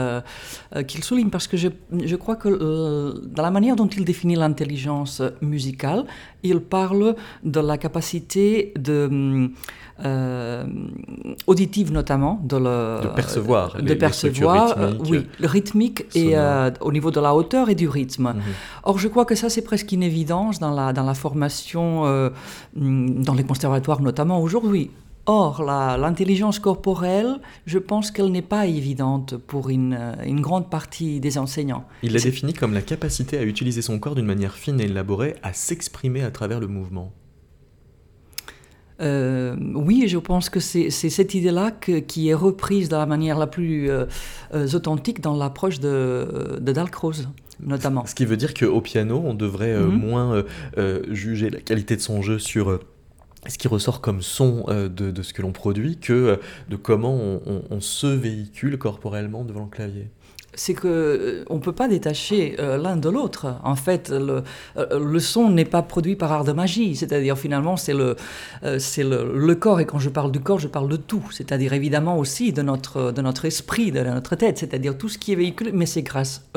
qu'il 0.86 1.02
souligne, 1.02 1.30
parce 1.30 1.46
que 1.46 1.56
je, 1.56 1.68
je 2.04 2.16
crois 2.16 2.36
que 2.36 3.14
dans 3.26 3.42
la 3.42 3.50
manière 3.50 3.74
dont 3.74 3.86
il 3.86 4.04
définit 4.04 4.36
l'intelligence 4.36 5.22
musicale, 5.40 6.04
il 6.42 6.60
parle 6.60 7.16
de 7.42 7.60
la 7.60 7.78
capacité 7.78 8.74
de 8.78 9.50
euh, 10.04 10.64
auditive 11.46 11.92
notamment, 11.92 12.40
de, 12.44 12.56
le, 12.56 13.02
de 13.02 13.08
percevoir, 13.08 13.80
de 13.80 13.94
percevoir, 13.94 14.74
euh, 14.78 14.92
oui, 15.08 15.26
le 15.38 15.46
rythmique 15.46 16.04
et 16.14 16.36
euh, 16.36 16.70
au 16.80 16.92
niveau 16.92 17.10
de 17.10 17.20
la 17.20 17.34
hauteur 17.34 17.68
et 17.68 17.74
du 17.74 17.88
rythme. 17.88 18.34
Mhm. 18.34 18.42
Or, 18.84 18.98
je 18.98 19.08
crois 19.08 19.24
que 19.24 19.34
ça 19.34 19.48
c'est 19.48 19.62
presque 19.62 19.92
une 19.92 20.02
évidence 20.02 20.58
dans 20.58 20.72
la 20.72 20.92
dans 20.92 21.04
la 21.04 21.14
formation, 21.14 22.02
dans 22.76 23.34
les 23.34 23.44
conservatoires 23.44 24.00
notamment 24.00 24.40
aujourd'hui. 24.40 24.90
Or, 25.26 25.62
l'intelligence 25.62 26.58
corporelle, 26.58 27.36
je 27.66 27.78
pense 27.78 28.10
qu'elle 28.10 28.32
n'est 28.32 28.42
pas 28.42 28.66
évidente 28.66 29.36
pour 29.36 29.70
une, 29.70 30.16
une, 30.26 30.40
grande 30.40 30.68
partie 30.68 31.20
des 31.20 31.38
enseignants. 31.38 31.84
Il 32.02 32.12
la 32.12 32.18
définit 32.18 32.54
comme 32.54 32.74
la 32.74 32.82
capacité 32.82 33.38
à 33.38 33.44
utiliser 33.44 33.82
son 33.82 34.00
corps 34.00 34.16
d'une 34.16 34.26
manière 34.26 34.54
fine 34.54 34.80
et 34.80 34.86
élaborée, 34.86 35.36
à 35.44 35.52
s'exprimer 35.52 36.24
à 36.24 36.32
travers 36.32 36.58
le 36.58 36.66
mouvement. 36.66 37.12
Euh, 39.02 39.56
oui, 39.74 40.04
je 40.06 40.18
pense 40.18 40.48
que 40.48 40.60
c'est 40.60 40.90
cette 40.90 41.34
idée-là 41.34 41.70
qui 41.72 42.28
est 42.28 42.34
reprise 42.34 42.88
de 42.88 42.96
la 42.96 43.06
manière 43.06 43.38
la 43.38 43.46
plus 43.46 43.90
euh, 43.90 44.06
euh, 44.54 44.68
authentique 44.74 45.20
dans 45.20 45.36
l'approche 45.36 45.80
de, 45.80 46.58
de 46.60 46.72
Dalcroze 46.72 47.28
notamment. 47.64 48.04
Ce 48.06 48.14
qui 48.14 48.24
veut 48.24 48.36
dire 48.36 48.54
qu'au 48.54 48.80
piano, 48.80 49.22
on 49.24 49.34
devrait 49.34 49.78
mhm. 49.78 49.94
moins 49.94 50.44
juger 51.10 51.48
la 51.48 51.60
qualité 51.60 51.94
de 51.94 52.00
son 52.00 52.20
jeu 52.20 52.40
sur 52.40 52.80
ce 53.46 53.56
qui 53.56 53.68
ressort 53.68 54.00
comme 54.00 54.20
son 54.20 54.64
de, 54.68 55.22
ce 55.22 55.32
que 55.32 55.42
l'on 55.42 55.52
produit 55.52 55.98
que 55.98 56.40
de 56.68 56.76
comment 56.76 57.14
on, 57.70 57.80
se 57.80 58.08
véhicule 58.08 58.78
corporellement 58.78 59.44
devant 59.44 59.64
le 59.64 59.70
clavier 59.70 60.08
c'est 60.54 60.74
que 60.74 60.88
euh, 60.88 61.44
on 61.48 61.58
peut 61.58 61.72
pas 61.72 61.88
détacher 61.88 62.56
euh, 62.58 62.76
l'un 62.76 62.96
de 62.96 63.08
l'autre. 63.08 63.56
En 63.64 63.76
fait, 63.76 64.10
le, 64.10 64.42
euh, 64.76 64.98
le 64.98 65.18
son 65.18 65.50
n'est 65.50 65.64
pas 65.64 65.82
produit 65.82 66.16
par 66.16 66.32
art 66.32 66.44
de 66.44 66.52
magie. 66.52 66.94
C'est-à-dire 66.96 67.38
finalement, 67.38 67.76
c'est 67.76 67.94
le, 67.94 68.16
c'est 68.78 69.04
le, 69.04 69.32
le, 69.34 69.54
corps. 69.54 69.80
Et 69.80 69.86
quand 69.86 69.98
je 69.98 70.10
parle 70.10 70.30
du 70.30 70.40
corps, 70.40 70.58
je 70.58 70.68
parle 70.68 70.88
de 70.88 70.96
tout. 70.96 71.24
C'est-à-dire 71.30 71.72
évidemment 71.72 72.18
aussi 72.18 72.52
de 72.52 72.62
notre, 72.62 73.12
de 73.12 73.22
notre 73.22 73.44
esprit, 73.44 73.92
de 73.92 74.00
notre 74.00 74.36
tête. 74.36 74.58
C'est-à-dire 74.58 74.96
tout 74.96 75.08
ce 75.08 75.18
qui 75.18 75.32
est 75.32 75.36
véhiculé. 75.36 75.72
Mais 75.72 75.86
c'est 75.86 76.02
grâce 76.02 76.48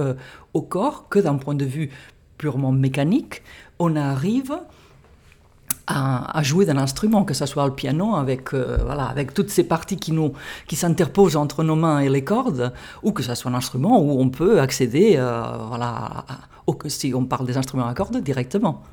au 0.54 0.62
corps 0.62 1.08
que, 1.10 1.20
d'un 1.20 1.36
point 1.36 1.56
de 1.56 1.66
vue 1.66 1.90
purement 2.38 2.72
mécanique, 2.72 3.44
on 3.80 3.96
arrive 3.96 4.54
à, 5.88 6.42
jouer 6.44 6.66
d'un 6.66 6.78
instrument, 6.78 7.24
que 7.24 7.34
ce 7.34 7.46
soit 7.46 7.66
le 7.66 7.74
piano 7.74 8.16
avec, 8.16 8.54
euh, 8.54 8.78
voilà, 8.84 9.06
avec 9.06 9.34
toutes 9.34 9.50
ces 9.50 9.64
parties 9.64 9.98
qui, 9.98 10.12
nous, 10.12 10.34
qui 10.68 10.76
s'interposent 10.76 11.36
entre 11.36 11.64
nos 11.64 11.76
mains 11.76 12.00
et 12.00 12.10
les 12.10 12.24
cordes, 12.24 12.74
ou 13.04 13.12
que 13.12 13.24
ce 13.24 13.36
soit 13.36 13.52
un 13.52 13.56
instrument 13.56 14.00
où 14.00 14.20
on 14.20 14.30
peut 14.30 14.60
accéder, 14.60 15.16
euh, 15.18 15.44
voilà, 15.68 16.26
si 16.88 17.14
on 17.14 17.26
parle 17.26 17.46
des 17.46 17.58
instruments 17.58 17.88
à 17.88 17.94
cordes, 17.94 18.18
directement. 18.18 18.84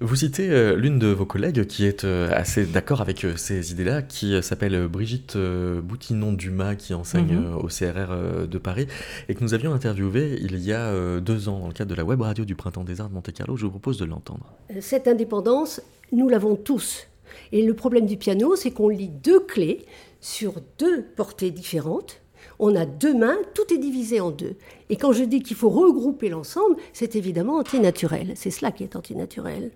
Vous 0.00 0.16
citez 0.16 0.50
euh, 0.50 0.76
l'une 0.76 0.98
de 0.98 1.06
vos 1.08 1.24
collègues 1.24 1.66
qui 1.66 1.84
est 1.86 2.04
euh, 2.04 2.28
assez 2.32 2.66
d'accord 2.66 3.00
avec 3.00 3.24
euh, 3.24 3.36
ces 3.36 3.72
idées-là, 3.72 4.02
qui 4.02 4.42
s'appelle 4.42 4.88
Brigitte 4.88 5.36
Boutinon-Dumas, 5.36 6.74
qui 6.74 6.94
enseigne 6.94 7.36
Mhm. 7.36 7.56
au 7.56 7.68
CRR 7.68 8.46
de 8.48 8.58
Paris, 8.58 8.86
et 9.28 9.34
que 9.34 9.42
nous 9.42 9.54
avions 9.54 9.72
interviewé 9.72 10.38
il 10.40 10.58
y 10.58 10.72
a 10.72 11.20
deux 11.20 11.48
ans 11.48 11.60
dans 11.60 11.68
le 11.68 11.72
cadre 11.72 11.90
de 11.90 11.94
la 11.94 12.04
web 12.04 12.20
radio 12.20 12.44
du 12.44 12.54
Printemps 12.54 12.84
des 12.84 13.00
Arts 13.00 13.08
de 13.08 13.14
Monte-Carlo. 13.14 13.56
Je 13.56 13.64
vous 13.64 13.70
propose 13.70 13.98
de 13.98 14.04
l'entendre. 14.04 14.46
Cette 14.80 15.08
indépendance, 15.08 15.80
nous 16.12 16.28
l'avons 16.28 16.56
tous. 16.56 17.06
Et 17.52 17.64
le 17.64 17.74
problème 17.74 18.06
du 18.06 18.16
piano, 18.16 18.56
c'est 18.56 18.70
qu'on 18.70 18.88
lit 18.88 19.08
deux 19.08 19.40
clés 19.40 19.84
sur 20.20 20.54
deux 20.78 21.02
portées 21.16 21.50
différentes. 21.50 22.20
On 22.58 22.76
a 22.76 22.86
deux 22.86 23.14
mains, 23.14 23.36
tout 23.54 23.72
est 23.74 23.78
divisé 23.78 24.20
en 24.20 24.30
deux. 24.30 24.54
Et 24.90 24.96
quand 24.96 25.12
je 25.12 25.24
dis 25.24 25.42
qu'il 25.42 25.56
faut 25.56 25.70
regrouper 25.70 26.28
l'ensemble, 26.28 26.76
c'est 26.92 27.16
évidemment 27.16 27.56
antinaturel. 27.58 28.32
C'est 28.36 28.50
cela 28.50 28.70
qui 28.70 28.84
est 28.84 28.96
antinaturel. 28.96 29.70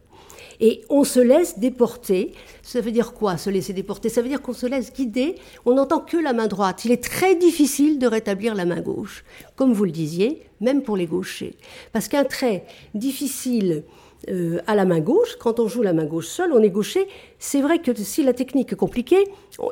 Et 0.61 0.83
on 0.89 1.05
se 1.05 1.21
laisse 1.21 1.59
déporter. 1.59 2.33
Ça 2.63 2.81
veut 2.81 2.91
dire 2.91 3.13
quoi, 3.13 3.37
se 3.37 3.51
laisser 3.51 3.73
déporter? 3.73 4.09
Ça 4.09 4.23
veut 4.23 4.29
dire 4.29 4.43
qu'on 4.43 4.53
se 4.53 4.67
laisse 4.67 4.93
guider. 4.93 5.37
On 5.65 5.75
n'entend 5.75 6.01
que 6.01 6.17
la 6.17 6.33
main 6.33 6.47
droite. 6.47 6.85
Il 6.85 6.93
est 6.93 7.03
très 7.03 7.37
difficile 7.37 7.99
de 7.99 8.07
rétablir 8.07 8.55
la 8.55 8.65
main 8.65 8.81
gauche. 8.81 9.25
Comme 9.57 9.73
vous 9.73 9.85
le 9.85 9.93
disiez, 9.93 10.43
même 10.61 10.83
pour 10.83 10.97
les 10.97 11.07
gauchers. 11.07 11.55
Parce 11.93 12.09
qu'un 12.09 12.25
trait 12.25 12.65
difficile 12.95 13.85
euh, 14.29 14.59
à 14.67 14.75
la 14.75 14.85
main 14.85 15.01
gauche, 15.01 15.37
quand 15.39 15.61
on 15.61 15.69
joue 15.69 15.83
la 15.83 15.93
main 15.93 16.05
gauche 16.05 16.27
seule, 16.27 16.53
on 16.53 16.63
est 16.63 16.71
gaucher. 16.71 17.07
C'est 17.39 17.63
vrai 17.63 17.79
que 17.81 17.95
si 17.95 18.25
la 18.25 18.33
technique 18.33 18.73
est 18.73 18.77
compliquée, 18.77 19.25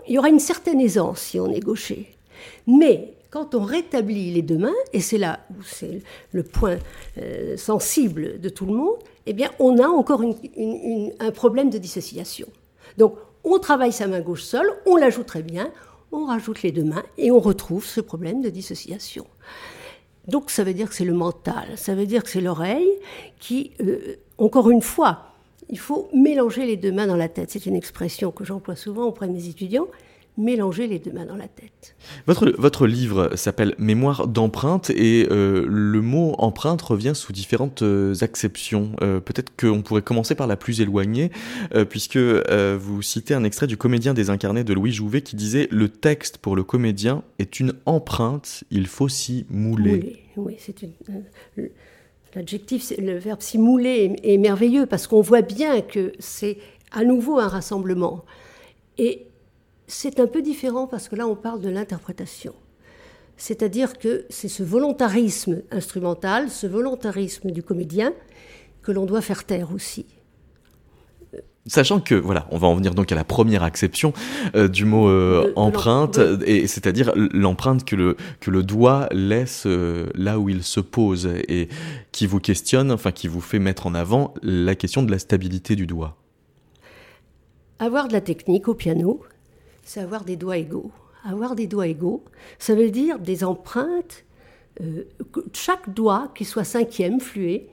il 0.07 0.15
y 0.15 0.19
aura 0.19 0.29
une 0.29 0.39
certaine 0.39 0.81
aisance 0.81 1.21
si 1.21 1.41
on 1.41 1.51
est 1.51 1.61
gaucher. 1.61 2.07
Mais 2.67 3.15
quand 3.31 3.55
on 3.55 3.65
rétablit 3.65 4.33
les 4.33 4.43
deux 4.43 4.59
mains, 4.59 4.75
et 4.93 5.01
c'est 5.01 5.19
là 5.19 5.41
où 5.51 5.63
c'est 5.63 6.03
le 6.33 6.43
point 6.43 6.79
euh, 7.19 7.57
sensible 7.57 8.41
de 8.41 8.49
tout 8.49 8.67
le 8.67 8.73
monde, 8.73 8.97
eh 9.27 9.33
bien, 9.33 9.51
on 9.59 9.79
a 9.79 9.87
encore 9.87 10.23
un 10.23 11.31
problème 11.33 11.71
de 11.71 11.79
dissociation. 11.79 12.47
Donc, 12.97 13.17
on 13.45 13.59
travaille 13.59 13.93
sa 13.93 14.07
main 14.07 14.21
gauche 14.21 14.43
seule, 14.43 14.69
on 14.87 14.97
la 14.97 15.11
joue 15.11 15.25
très 15.25 15.43
bien, 15.43 15.71
on 16.13 16.27
rajoute 16.27 16.63
les 16.63 16.73
deux 16.73 16.85
mains 16.85 17.05
et 17.19 17.31
on 17.31 17.41
retrouve 17.41 17.85
ce 17.85 18.01
problème 18.01 18.41
de 18.41 18.51
dissociation. 18.51 19.27
Donc, 20.27 20.51
ça 20.51 20.65
veut 20.65 20.75
dire 20.75 20.89
que 20.89 20.95
c'est 20.95 21.05
le 21.05 21.15
mental, 21.15 21.67
ça 21.77 21.95
veut 21.95 22.07
dire 22.07 22.23
que 22.23 22.31
c'est 22.31 22.41
l'oreille 22.41 22.91
qui, 23.39 23.73
euh, 23.81 24.17
encore 24.39 24.71
une 24.71 24.83
fois, 24.83 25.33
il 25.69 25.79
faut 25.79 26.09
mélanger 26.13 26.67
les 26.67 26.77
deux 26.77 26.93
mains 26.93 27.07
dans 27.07 27.17
la 27.17 27.29
tête. 27.29 27.51
C'est 27.51 27.67
une 27.67 27.77
expression 27.77 28.31
que 28.31 28.45
j'emploie 28.45 28.77
souvent 28.77 29.05
auprès 29.05 29.29
de 29.29 29.33
mes 29.33 29.49
étudiants, 29.49 29.87
mélanger 30.37 30.87
les 30.87 30.99
deux 30.99 31.13
mains 31.13 31.25
dans 31.25 31.37
la 31.37 31.49
tête. 31.49 31.97
Votre, 32.27 32.53
votre 32.59 32.87
livre 32.87 33.31
s'appelle 33.37 33.75
Mémoire 33.79 34.29
d'empreinte 34.29 34.91
et 34.91 35.27
euh, 35.31 35.65
le 35.67 36.01
mot 36.03 36.35
empreinte 36.39 36.83
revient 36.83 37.13
sous 37.15 37.33
différentes 37.33 37.83
euh, 37.83 38.15
acceptions. 38.21 38.93
Euh, 39.03 39.21
Peut-être 39.21 39.53
qu'on 39.57 39.83
pourrait 39.83 40.03
commencer 40.03 40.35
par 40.35 40.47
la 40.47 40.57
plus 40.57 40.81
éloignée, 40.81 41.31
euh, 41.75 41.85
puisque 41.85 42.19
vous 42.19 43.03
citez 43.03 43.35
un 43.35 43.45
extrait 43.45 43.67
du 43.67 43.77
comédien 43.77 44.15
désincarné 44.15 44.65
de 44.65 44.73
Louis 44.73 44.93
Jouvet 44.93 45.23
qui 45.23 45.37
disait 45.37 45.69
Le 45.71 45.89
texte 45.89 46.39
pour 46.39 46.57
le 46.57 46.65
comédien 46.65 47.23
est 47.39 47.61
une 47.61 47.75
empreinte, 47.87 48.65
il 48.71 48.87
faut 48.87 49.09
s'y 49.09 49.47
mouler. 49.51 49.93
Mouler, 49.93 50.23
oui, 50.37 50.57
c'est 50.59 50.83
une. 50.83 51.71
L'adjectif, 52.35 52.93
le 52.99 53.17
verbe 53.19 53.41
s'y 53.41 53.57
mouler 53.57 54.17
est, 54.23 54.35
est 54.35 54.37
merveilleux 54.37 54.85
parce 54.85 55.07
qu'on 55.07 55.23
voit 55.23 55.41
bien 55.41 55.81
que 55.81 56.13
c'est 56.19 56.59
à 56.93 57.03
nouveau 57.03 57.39
un 57.39 57.49
rassemblement. 57.49 58.25
Et 58.99 59.27
c'est 59.87 60.21
un 60.21 60.27
peu 60.27 60.43
différent 60.43 60.87
parce 60.87 61.09
que 61.09 61.17
là, 61.17 61.27
on 61.27 61.37
parle 61.37 61.61
de 61.61 61.69
l'interprétation. 61.69 62.55
C'est-à-dire 63.37 63.99
que 63.99 64.25
c'est 64.31 64.49
ce 64.49 64.63
volontarisme 64.63 65.63
instrumental, 65.71 66.49
ce 66.51 66.67
volontarisme 66.67 67.51
du 67.51 67.63
comédien 67.63 68.13
que 68.83 68.93
l'on 68.93 69.05
doit 69.05 69.21
faire 69.21 69.45
taire 69.45 69.73
aussi. 69.75 70.07
Sachant 71.69 71.99
que, 72.01 72.15
voilà, 72.15 72.47
on 72.53 72.59
va 72.59 72.69
en 72.69 72.77
venir 72.77 72.95
donc 72.95 73.11
à 73.11 73.17
la 73.17 73.25
première 73.25 73.65
acception 73.65 74.13
euh, 74.55 74.69
du 74.69 74.85
mot 74.85 75.09
euh, 75.09 75.43
De- 75.43 75.49
de 75.49 75.53
empreinte, 75.57 76.21
et 76.47 76.69
c'est-à-dire 76.69 77.13
l'empreinte 77.17 77.85
que 77.85 77.97
le, 77.97 78.17
que 78.39 78.53
le 78.53 78.63
doigt 78.63 79.09
laisse 79.11 79.65
euh, 79.67 80.07
là 80.15 80.39
où 80.39 80.49
il 80.49 80.63
se 80.63 80.79
pose, 80.79 81.29
et 81.49 81.69
qui 82.13 82.29
vous 82.29 82.39
questionne, 82.39 82.93
enfin 82.93 83.11
qui 83.11 83.27
vous 83.27 83.41
fait 83.41 83.59
mettre 83.59 83.89
en 83.89 83.95
avant 83.97 84.33
la 84.43 84.77
question 84.77 85.03
de 85.03 85.11
la 85.11 85.19
stabilité 85.19 85.75
du 85.75 85.89
doigt. 85.89 86.17
Avoir 87.81 88.07
de 88.07 88.13
la 88.13 88.21
technique 88.21 88.69
au 88.69 88.75
piano, 88.75 89.21
c'est 89.87 90.01
avoir 90.01 90.25
des 90.25 90.37
doigts 90.37 90.59
égaux. 90.59 90.91
Avoir 91.25 91.55
des 91.55 91.67
doigts 91.67 91.87
égaux, 91.87 92.23
ça 92.59 92.75
veut 92.75 92.91
dire 92.91 93.19
des 93.19 93.43
empreintes, 93.43 94.25
euh, 94.81 95.05
que 95.33 95.41
chaque 95.53 95.95
doigt, 95.95 96.31
qu'il 96.35 96.47
soit 96.47 96.65
cinquième, 96.65 97.21
fluet, 97.21 97.69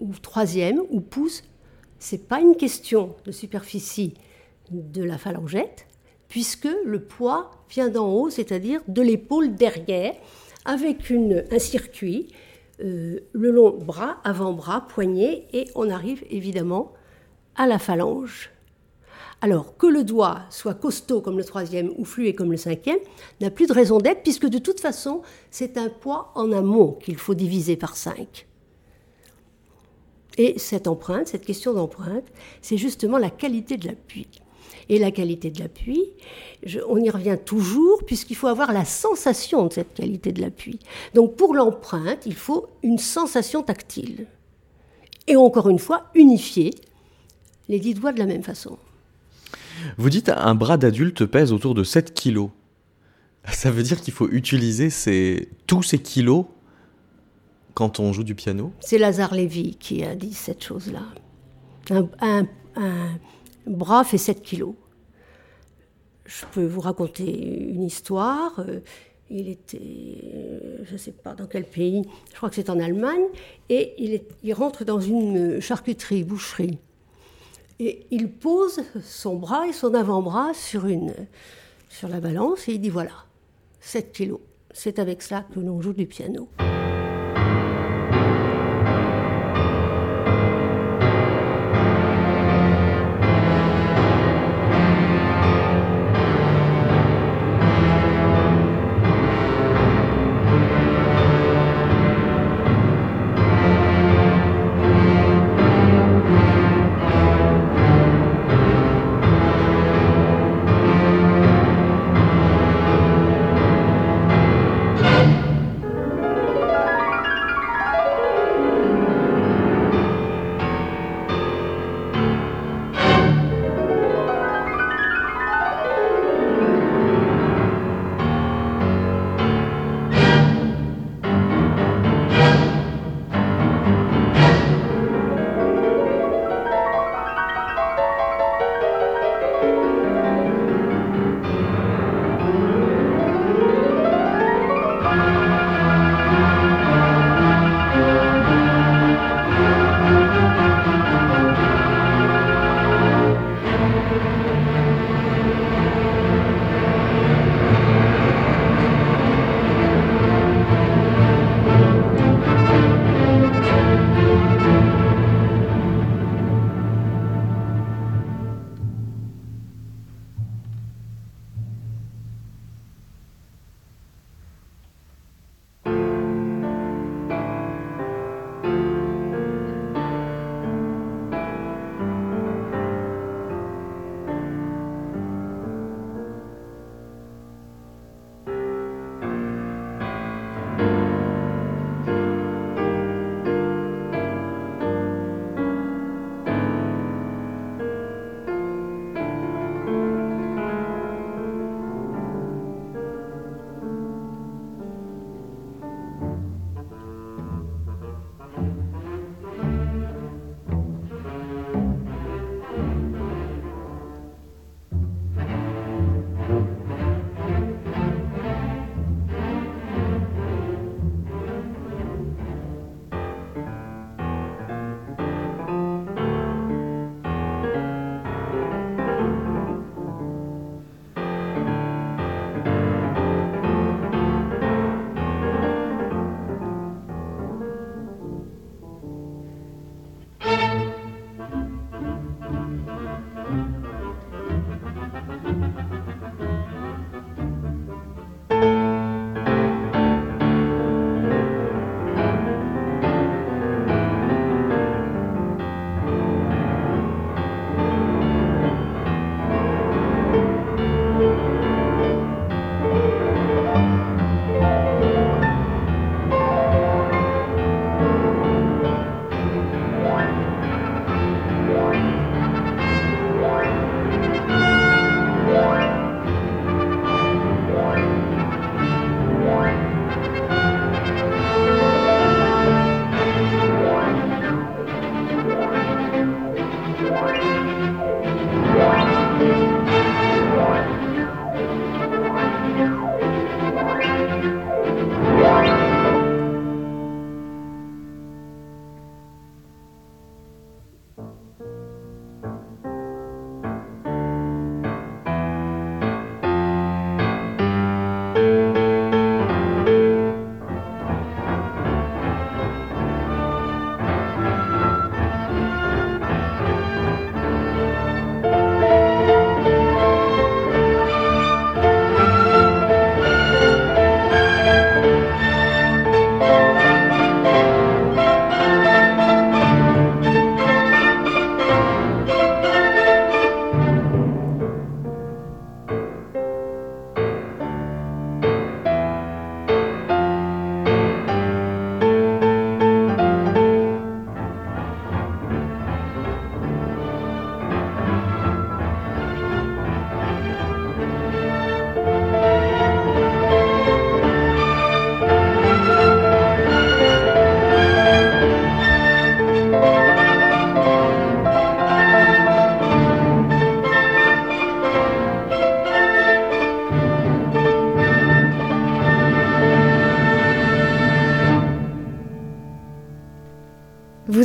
ou 0.00 0.12
troisième, 0.20 0.82
ou 0.90 1.00
pouce, 1.00 1.42
c'est 1.98 2.28
pas 2.28 2.40
une 2.40 2.56
question 2.56 3.14
de 3.24 3.32
superficie 3.32 4.14
de 4.70 5.02
la 5.02 5.18
phalangette, 5.18 5.86
puisque 6.28 6.68
le 6.84 7.00
poids 7.00 7.50
vient 7.70 7.88
d'en 7.88 8.12
haut, 8.12 8.30
c'est-à-dire 8.30 8.80
de 8.88 9.02
l'épaule 9.02 9.54
derrière, 9.54 10.14
avec 10.64 11.10
un 11.10 11.58
circuit, 11.58 12.28
euh, 12.80 13.20
le 13.32 13.50
long 13.50 13.78
bras, 13.78 14.18
avant-bras, 14.24 14.86
poignet, 14.88 15.46
et 15.52 15.68
on 15.74 15.90
arrive 15.90 16.24
évidemment 16.30 16.92
à 17.56 17.66
la 17.66 17.78
phalange. 17.78 18.51
Alors 19.44 19.76
que 19.76 19.88
le 19.88 20.04
doigt 20.04 20.42
soit 20.50 20.74
costaud 20.74 21.20
comme 21.20 21.36
le 21.36 21.44
troisième 21.44 21.92
ou 21.98 22.04
fluet 22.04 22.32
comme 22.32 22.52
le 22.52 22.56
cinquième 22.56 23.00
n'a 23.40 23.50
plus 23.50 23.66
de 23.66 23.72
raison 23.72 23.98
d'être 23.98 24.22
puisque 24.22 24.46
de 24.46 24.58
toute 24.58 24.78
façon 24.78 25.22
c'est 25.50 25.76
un 25.76 25.88
poids 25.88 26.30
en 26.36 26.52
amont 26.52 26.92
qu'il 26.92 27.16
faut 27.16 27.34
diviser 27.34 27.76
par 27.76 27.96
5. 27.96 28.46
Et 30.38 30.58
cette 30.60 30.86
empreinte, 30.86 31.26
cette 31.26 31.44
question 31.44 31.74
d'empreinte, 31.74 32.24
c'est 32.62 32.76
justement 32.76 33.18
la 33.18 33.30
qualité 33.30 33.76
de 33.76 33.88
l'appui. 33.88 34.28
Et 34.88 35.00
la 35.00 35.10
qualité 35.10 35.50
de 35.50 35.58
l'appui, 35.58 36.12
on 36.88 36.98
y 36.98 37.10
revient 37.10 37.38
toujours 37.44 38.04
puisqu'il 38.04 38.36
faut 38.36 38.46
avoir 38.46 38.72
la 38.72 38.84
sensation 38.84 39.66
de 39.66 39.72
cette 39.72 39.94
qualité 39.94 40.30
de 40.30 40.40
l'appui. 40.40 40.78
Donc 41.14 41.34
pour 41.34 41.52
l'empreinte, 41.52 42.26
il 42.26 42.36
faut 42.36 42.68
une 42.84 42.98
sensation 42.98 43.64
tactile. 43.64 44.28
Et 45.26 45.34
encore 45.34 45.68
une 45.68 45.80
fois, 45.80 46.04
unifier 46.14 46.70
les 47.68 47.80
dix 47.80 47.94
doigts 47.94 48.12
de 48.12 48.20
la 48.20 48.26
même 48.26 48.44
façon. 48.44 48.78
Vous 49.98 50.10
dites 50.10 50.28
un 50.28 50.54
bras 50.54 50.76
d'adulte 50.76 51.26
pèse 51.26 51.52
autour 51.52 51.74
de 51.74 51.84
7 51.84 52.14
kilos. 52.14 52.50
Ça 53.52 53.70
veut 53.70 53.82
dire 53.82 54.00
qu'il 54.00 54.14
faut 54.14 54.28
utiliser 54.28 54.88
tous 55.66 55.82
ces 55.82 55.98
kilos 55.98 56.46
quand 57.74 58.00
on 58.00 58.12
joue 58.12 58.24
du 58.24 58.34
piano? 58.34 58.72
C'est 58.80 58.98
Lazare 58.98 59.34
Lévy 59.34 59.76
qui 59.76 60.04
a 60.04 60.14
dit 60.14 60.34
cette 60.34 60.62
chose-là. 60.62 61.02
Un, 62.20 62.46
bras 63.66 64.04
fait 64.04 64.18
7 64.18 64.42
kilos. 64.42 64.74
Je 66.24 66.44
peux 66.52 66.64
vous 66.64 66.80
raconter 66.80 67.68
une 67.68 67.82
histoire. 67.82 68.60
Euh, 68.60 68.80
Il 69.30 69.48
était, 69.48 69.78
euh, 69.80 70.84
je 70.84 70.92
ne 70.92 70.98
sais 70.98 71.12
pas 71.12 71.34
dans 71.34 71.46
quel 71.46 71.64
pays, 71.64 72.02
je 72.30 72.36
crois 72.36 72.50
que 72.50 72.54
c'est 72.54 72.68
en 72.68 72.78
Allemagne, 72.78 73.24
et 73.70 73.94
il 74.42 74.52
rentre 74.52 74.84
dans 74.84 75.00
une 75.00 75.58
charcuterie, 75.58 76.22
boucherie. 76.22 76.78
Et 77.78 78.06
il 78.10 78.30
pose 78.30 78.80
son 79.02 79.36
bras 79.36 79.66
et 79.66 79.72
son 79.72 79.94
avant-bras 79.94 80.54
sur, 80.54 80.86
une, 80.86 81.12
sur 81.88 82.08
la 82.08 82.20
balance 82.20 82.68
et 82.68 82.74
il 82.74 82.80
dit 82.80 82.90
voilà, 82.90 83.24
7 83.80 84.12
kilos. 84.12 84.40
C'est 84.72 84.98
avec 84.98 85.22
ça 85.22 85.44
que 85.52 85.60
l'on 85.60 85.80
joue 85.80 85.92
du 85.92 86.06
piano. 86.06 86.48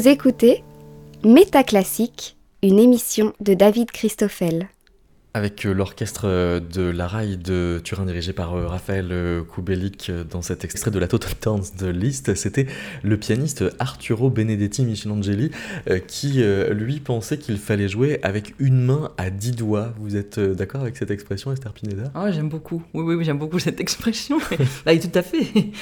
Vous 0.08 0.14
écoutez 0.14 0.64
Métaclassique, 1.26 2.38
une 2.64 2.80
émission 2.80 3.34
de 3.42 3.54
David 3.54 3.92
Christoffel. 3.92 4.70
Avec 5.34 5.66
euh, 5.66 5.74
l'orchestre 5.74 6.30
euh, 6.30 6.62
de 6.62 6.84
la 6.84 7.08
Raille 7.08 7.36
de 7.36 7.82
Turin 7.84 8.06
dirigé 8.06 8.32
par 8.32 8.56
euh, 8.56 8.68
Raphaël 8.68 9.14
Kubelik 9.54 10.10
dans 10.32 10.42
cet 10.42 10.64
extrait 10.64 10.92
de 10.92 11.00
la 11.00 11.10
Total 11.10 11.34
Dance 11.42 11.76
de 11.76 11.88
Liszt, 11.88 12.36
c'était 12.36 12.68
le 13.04 13.18
pianiste 13.18 13.66
Arturo 13.80 14.30
Benedetti 14.30 14.86
Michelangeli 14.86 15.52
qui 16.08 16.42
lui 16.72 17.02
pensait 17.02 17.38
qu'il 17.38 17.58
fallait 17.58 17.90
jouer 17.90 18.20
avec 18.24 18.56
une 18.60 18.86
main 18.86 19.12
à 19.18 19.30
dix 19.30 19.52
doigts. 19.52 19.94
Vous 20.00 20.16
êtes 20.16 20.40
d'accord 20.40 20.84
avec 20.84 20.96
cette 20.96 21.12
expression, 21.12 21.52
Esther 21.52 21.74
Pineda? 21.74 22.14
Ah, 22.16 22.32
j'aime 22.32 22.48
beaucoup. 22.48 22.82
Oui, 22.94 23.04
oui, 23.04 23.16
oui 23.16 23.26
j'aime 23.26 23.40
beaucoup 23.40 23.60
cette 23.68 23.82
expression. 23.82 24.38
bah, 24.86 24.98
tout 24.98 25.12
à 25.14 25.22
fait. 25.22 25.74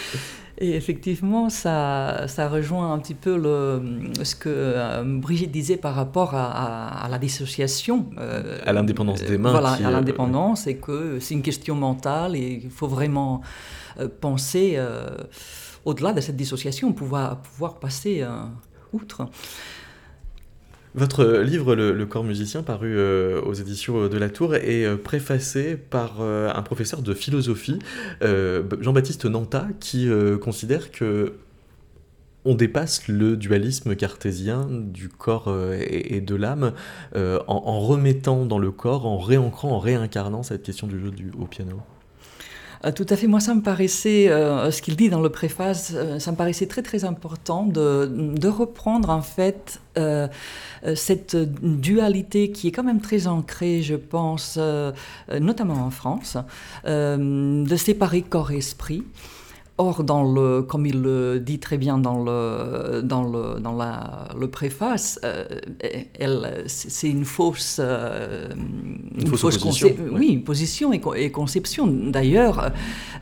Et 0.58 0.76
effectivement, 0.76 1.50
ça, 1.50 2.28
ça 2.28 2.48
rejoint 2.48 2.94
un 2.94 3.00
petit 3.00 3.14
peu 3.14 3.36
le, 3.38 3.82
ce 4.24 4.36
que 4.36 4.50
euh, 4.50 5.04
Brigitte 5.04 5.52
disait 5.52 5.76
par 5.76 5.96
rapport 5.96 6.34
à, 6.34 7.08
la 7.10 7.18
dissociation. 7.18 8.10
Euh, 8.18 8.60
à 8.66 8.72
l'indépendance 8.72 9.22
des 9.22 9.38
mains. 9.38 9.52
Voilà, 9.52 9.74
à 9.74 9.92
l'indépendance, 9.92 10.68
et 10.68 10.78
que 10.78 11.20
c'est 11.20 11.34
une 11.34 11.42
question 11.42 11.76
mentale 11.76 12.38
et 12.38 12.62
il 12.64 12.70
faut 12.70 12.88
vraiment 12.88 13.42
euh, 14.00 14.08
penser 14.08 14.80
au-delà 15.84 16.14
de 16.14 16.22
cette 16.22 16.38
dissociation, 16.38 16.94
pouvoir, 16.94 17.42
pouvoir 17.42 17.76
passer 17.76 18.24
outre. 18.94 19.28
Votre 20.96 21.40
livre, 21.40 21.76
Le, 21.76 22.06
corps 22.06 22.24
musicien, 22.24 22.64
paru 22.64 22.96
euh, 22.96 23.42
aux 23.42 23.54
éditions 23.54 24.08
de 24.08 24.18
la 24.18 24.30
Tour, 24.30 24.56
est 24.56 24.86
euh, 24.86 24.96
préfacé 24.96 25.76
par 25.76 26.22
euh, 26.22 26.50
un 26.56 26.62
professeur 26.62 27.02
de 27.02 27.14
philosophie, 27.14 27.80
Jean-Baptiste 28.22 29.26
Nanta, 29.26 29.68
qui 29.82 30.10
considère 30.42 30.92
que 30.92 31.34
on 32.46 32.54
dépasse 32.54 33.08
le 33.08 33.36
dualisme 33.36 33.96
cartésien 33.96 34.68
du 34.70 35.10
corps 35.10 35.54
et, 35.80 36.22
de 36.22 36.36
l'âme 36.36 36.74
en, 37.16 37.80
remettant 37.80 38.46
dans 38.46 38.60
le 38.60 38.72
corps, 38.72 39.06
en 39.06 39.18
réancrant, 39.18 39.72
en 39.72 39.80
réincarnant 39.80 40.44
cette 40.44 40.64
question 40.64 40.88
du 40.88 41.00
jeu 41.00 41.12
du, 41.12 41.32
au 41.38 41.46
piano. 41.46 41.82
Euh, 42.86 42.92
tout 42.92 43.06
à 43.10 43.16
fait. 43.16 43.28
Moi, 43.28 43.40
ça 43.40 43.54
me 43.56 43.62
paraissait, 43.62 44.30
euh, 44.30 44.72
ce 44.72 44.82
qu'il 44.82 44.96
dit 44.96 45.10
dans 45.10 45.22
le 45.22 45.30
préface, 45.30 45.94
euh, 45.96 46.20
ça 46.20 46.32
me 46.32 46.38
paraissait 46.38 46.68
très 46.68 46.82
très 46.82 47.04
important 47.04 47.66
de, 47.66 48.10
de 48.12 48.48
reprendre 48.48 49.10
en 49.10 49.22
fait 49.22 49.80
cette 50.94 51.38
dualité 51.38 52.52
qui 52.52 52.68
est 52.68 52.72
quand 52.74 52.84
même 52.84 53.00
très 53.00 53.28
ancrée, 53.28 53.82
je 53.82 53.96
pense, 53.96 54.60
notamment 55.32 55.86
en 55.86 55.90
France, 55.90 56.36
de 56.86 57.76
séparer 57.78 58.22
corps 58.22 58.52
et 58.52 58.58
esprit. 58.58 59.06
Or, 59.78 60.06
dans 60.06 60.24
le, 60.24 60.62
comme 60.62 60.86
il 60.86 61.02
le 61.02 61.38
dit 61.38 61.60
très 61.60 61.78
bien 61.78 61.98
dans 61.98 62.24
le, 62.24 63.02
dans 63.02 63.24
le, 63.24 63.60
dans 63.60 63.76
la, 63.76 64.30
le 64.40 64.50
préface, 64.50 65.20
euh, 65.26 65.44
elle, 66.18 66.64
c'est 66.68 67.10
une 67.10 67.26
fausse, 67.26 67.82
euh, 67.84 68.48
une, 69.18 69.28
fausse, 69.36 69.58
position, 69.58 69.90
oui, 70.14 70.38
position 70.38 70.94
et, 70.94 71.30
conception. 71.30 71.88
D'ailleurs, 71.88 72.72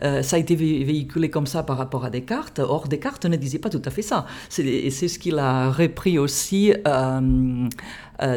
euh, 0.03 0.21
ça 0.21 0.35
a 0.35 0.39
été 0.39 0.55
véhiculé 0.55 1.31
comme 1.31 1.47
ça 1.47 1.63
par 1.63 1.75
rapport 1.75 2.05
à 2.05 2.11
Descartes. 2.11 2.59
Or, 2.59 2.87
Descartes 2.87 3.25
ne 3.25 3.35
disait 3.35 3.57
pas 3.57 3.71
tout 3.71 3.81
à 3.83 3.89
fait 3.89 4.03
ça. 4.03 4.27
C'est 4.49 4.91
ce 4.91 5.17
qu'il 5.17 5.39
a 5.39 5.71
repris 5.71 6.19
aussi 6.19 6.71
euh, 6.85 7.67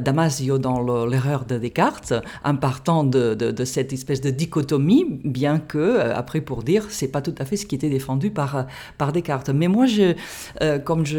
Damasio 0.01 0.59
dans 0.59 1.07
l'erreur 1.07 1.44
de 1.44 1.59
Descartes, 1.59 2.14
en 2.44 2.57
partant 2.57 3.05
de, 3.05 3.64
cette 3.64 3.92
espèce 3.92 4.20
de 4.20 4.31
dichotomie, 4.31 5.20
bien 5.25 5.59
que, 5.59 5.79
euh, 5.79 6.14
après 6.14 6.40
pour 6.40 6.62
dire, 6.62 6.87
c'est 6.90 7.09
pas 7.09 7.22
tout 7.22 7.35
à 7.38 7.44
fait 7.44 7.57
ce 7.57 7.66
qui 7.66 7.75
était 7.75 7.88
défendu 7.88 8.31
par, 8.31 8.66
par 8.99 9.12
Descartes. 9.12 9.51
Mais 9.51 9.68
moi, 9.68 9.87
je, 9.87 10.14
euh, 10.62 10.79
comme 10.79 11.07
je, 11.07 11.18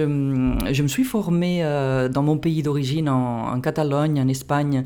je, 0.72 0.84
me 0.84 0.88
suis 0.88 1.04
formé 1.04 1.62
dans 2.12 2.24
mon 2.24 2.38
pays 2.38 2.64
d'origine, 2.64 3.10
en, 3.10 3.60
Catalogne, 3.62 4.22
en 4.22 4.28
Espagne, 4.28 4.86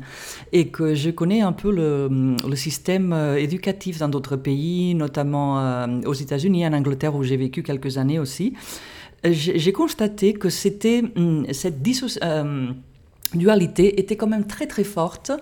et 0.52 0.68
que 0.68 0.94
je 0.94 1.10
connais 1.10 1.42
un 1.42 1.52
peu 1.52 1.70
le, 1.70 2.36
le 2.48 2.56
système 2.56 3.12
éducatif 3.36 3.98
dans 3.98 4.08
d'autres 4.08 4.36
pays, 4.36 4.94
notamment 4.94 5.86
aux 6.06 6.14
États-Unis, 6.14 6.66
en 6.66 6.72
Angleterre, 6.72 7.14
où 7.14 7.22
j'ai 7.22 7.36
vécu 7.36 7.62
quelques 7.62 7.98
années 7.98 8.18
aussi, 8.18 8.54
j'ai 9.24 9.72
constaté 9.72 10.32
que 10.32 10.48
c'était 10.48 11.04
hum, 11.16 11.46
cette 11.52 11.82
dissociation 11.82 12.74
dualité 13.34 14.00
était 14.00 14.16
quand 14.16 14.26
même 14.26 14.46
très 14.46 14.66
très 14.66 14.84
forte, 14.84 15.32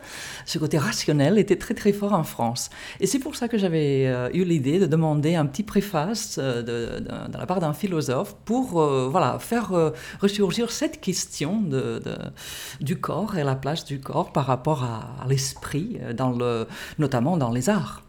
ce 0.46 0.58
côté 0.58 0.78
rationnel 0.78 1.38
était 1.38 1.56
très 1.56 1.74
très 1.74 1.92
fort 1.92 2.12
en 2.12 2.24
France. 2.24 2.70
Et 3.00 3.06
c'est 3.06 3.18
pour 3.18 3.36
ça 3.36 3.48
que 3.48 3.58
j'avais 3.58 4.06
euh, 4.06 4.30
eu 4.32 4.44
l'idée 4.44 4.78
de 4.78 4.86
demander 4.86 5.34
un 5.34 5.46
petit 5.46 5.62
préface 5.62 6.38
euh, 6.38 6.62
de, 6.62 7.38
la 7.38 7.46
part 7.46 7.60
d'un 7.60 7.72
philosophe 7.72 8.36
pour 8.44 8.80
euh, 8.80 9.08
voilà, 9.10 9.38
faire 9.38 9.92
ressurgir 10.20 10.70
cette 10.70 11.00
question 11.00 11.60
de, 11.60 12.02
du 12.80 13.00
corps 13.00 13.36
et 13.36 13.44
la 13.44 13.54
place 13.54 13.84
du 13.84 14.00
corps 14.00 14.32
par 14.32 14.46
rapport 14.46 14.84
à, 14.84 15.26
l'esprit, 15.28 15.98
notamment 16.98 17.36
dans 17.36 17.50
les 17.50 17.68
arts. 17.68 18.02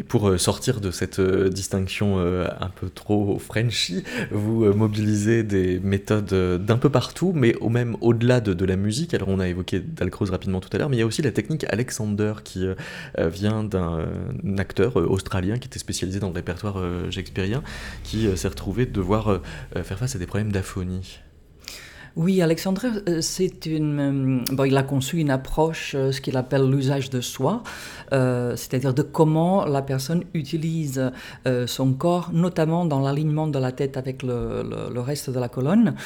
Et 0.00 0.02
pour 0.02 0.28
euh, 0.28 0.38
sortir 0.38 0.80
de 0.80 0.90
cette 0.90 1.20
euh, 1.20 1.48
distinction 1.48 2.18
euh, 2.18 2.48
un 2.60 2.68
peu 2.68 2.90
trop 2.90 3.38
Frenchy, 3.38 4.02
vous 4.32 4.64
mobilisez 4.74 5.44
des 5.44 5.78
méthodes 5.78 6.34
d'un 6.64 6.78
peu 6.78 6.90
partout, 6.90 7.32
mais 7.34 7.54
au 7.56 7.68
même 7.68 7.96
au-delà 8.00 8.40
de, 8.40 8.64
la 8.64 8.76
musique. 8.76 9.14
Alors 9.14 9.28
on 9.28 9.38
a 9.38 9.46
évoqué 9.46 9.80
Dalcroze 9.80 10.30
rapidement 10.30 10.60
tout 10.60 10.70
à 10.72 10.78
l'heure, 10.78 10.88
mais 10.88 10.96
il 10.96 11.00
y 11.00 11.02
a 11.02 11.06
aussi 11.06 11.22
la 11.22 11.32
technique 11.32 11.64
Alexander 11.68 12.34
qui 12.42 12.66
vient 13.18 13.62
d'un 13.62 14.06
acteur 14.56 14.96
australien 14.96 15.58
qui 15.58 15.68
était 15.68 15.78
spécialisé 15.78 16.18
dans 16.18 16.28
le 16.28 16.34
répertoire 16.34 16.82
shakespearien, 17.10 17.62
qui 18.04 18.26
s'est 18.36 18.48
retrouvé 18.48 18.86
devoir 18.86 19.42
faire 19.74 19.98
face 19.98 20.16
à 20.16 20.18
des 20.18 20.26
problèmes 20.26 20.50
d'aphonie. 20.50 21.18
Oui, 22.16 22.40
Alexandre, 22.42 22.82
euh, 23.08 23.20
c'est 23.20 23.66
une. 23.66 24.44
Euh, 24.48 24.54
bon, 24.54 24.64
il 24.64 24.76
a 24.76 24.84
conçu 24.84 25.18
une 25.18 25.30
approche, 25.30 25.96
euh, 25.96 26.12
ce 26.12 26.20
qu'il 26.20 26.36
appelle 26.36 26.70
l'usage 26.70 27.10
de 27.10 27.20
soi, 27.20 27.64
c'est-à-dire 28.12 28.94
de 28.94 29.02
comment 29.02 29.64
la 29.64 29.82
personne 29.82 30.22
utilise 30.34 31.10
son 31.66 31.92
corps, 31.94 32.30
notamment 32.32 32.84
dans 32.84 33.00
l'alignement 33.00 33.48
de 33.48 33.58
la 33.58 33.72
tête 33.72 33.96
avec 33.96 34.22
le, 34.22 35.00
reste 35.00 35.30
de 35.30 35.40
la 35.40 35.48
colonne, 35.48 35.96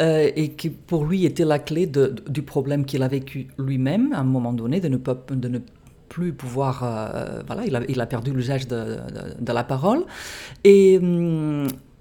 et 0.00 0.54
qui 0.56 0.70
pour 0.70 1.04
lui 1.04 1.24
était 1.24 1.44
la 1.44 1.60
clé 1.60 1.86
du 1.86 2.42
problème 2.42 2.84
qu'il 2.84 3.04
a 3.04 3.08
vécu 3.08 3.46
lui-même 3.58 4.12
à 4.12 4.18
un 4.20 4.24
moment 4.24 4.52
donné, 4.52 4.80
de 4.80 4.88
ne 4.88 4.96
pas 4.96 5.16
de 5.30 5.48
ne 5.48 5.60
plus 6.08 6.32
pouvoir. 6.32 6.80
voilà, 7.46 7.64
il 7.64 7.76
a, 7.76 7.82
il 7.88 8.00
a 8.00 8.06
perdu 8.06 8.32
l'usage 8.32 8.66
de, 8.66 8.76
de, 8.76 9.40
de, 9.40 9.52
la 9.52 9.62
parole. 9.62 10.04
Et. 10.64 10.98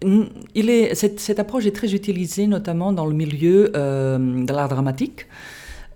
Il 0.04 0.70
est, 0.70 0.96
cette, 0.96 1.40
approche 1.40 1.66
est 1.66 1.76
très 1.76 1.94
utilisée 1.94 2.48
notamment 2.48 2.92
dans 2.92 3.06
le 3.06 3.14
milieu 3.14 3.72
euh, 3.76 4.18
de 4.46 4.52
l'art 4.52 4.70
dramatique, 4.70 5.28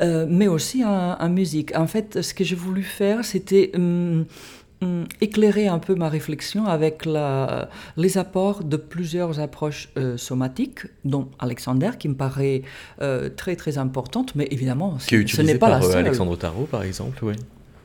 euh, 0.02 0.28
mais 0.30 0.48
aussi 0.48 0.84
en, 0.86 1.30
musique. 1.30 1.76
En 1.76 1.88
fait, 1.88 2.22
ce 2.22 2.34
que 2.34 2.44
j'ai 2.44 2.56
voulu 2.56 2.84
faire, 2.84 3.26
c'était 3.26 3.72
hum, 3.74 4.26
hum, 4.82 5.06
éclairer 5.22 5.68
un 5.68 5.80
peu 5.80 5.96
ma 5.96 6.10
réflexion 6.10 6.66
avec 6.66 7.06
la, 7.06 7.70
les 7.98 8.20
apports 8.20 8.64
de 8.64 8.78
plusieurs 8.78 9.40
approches 9.40 9.90
euh, 9.98 10.18
somatiques, 10.18 10.82
dont 11.04 11.30
Alexander, 11.40 11.92
qui 11.98 12.08
me 12.08 12.16
paraît 12.16 12.62
très 13.36 13.56
très 13.56 13.78
importante, 13.80 14.36
mais 14.36 14.48
évidemment, 14.52 15.00
ce 15.00 15.42
n'est 15.42 15.58
pas 15.58 15.70
la 15.70 15.82
seule. 15.82 16.06
Alexandre 16.06 16.38
Tarot, 16.38 16.68
par 16.70 16.84
exemple, 16.84 17.26
oui. 17.26 17.34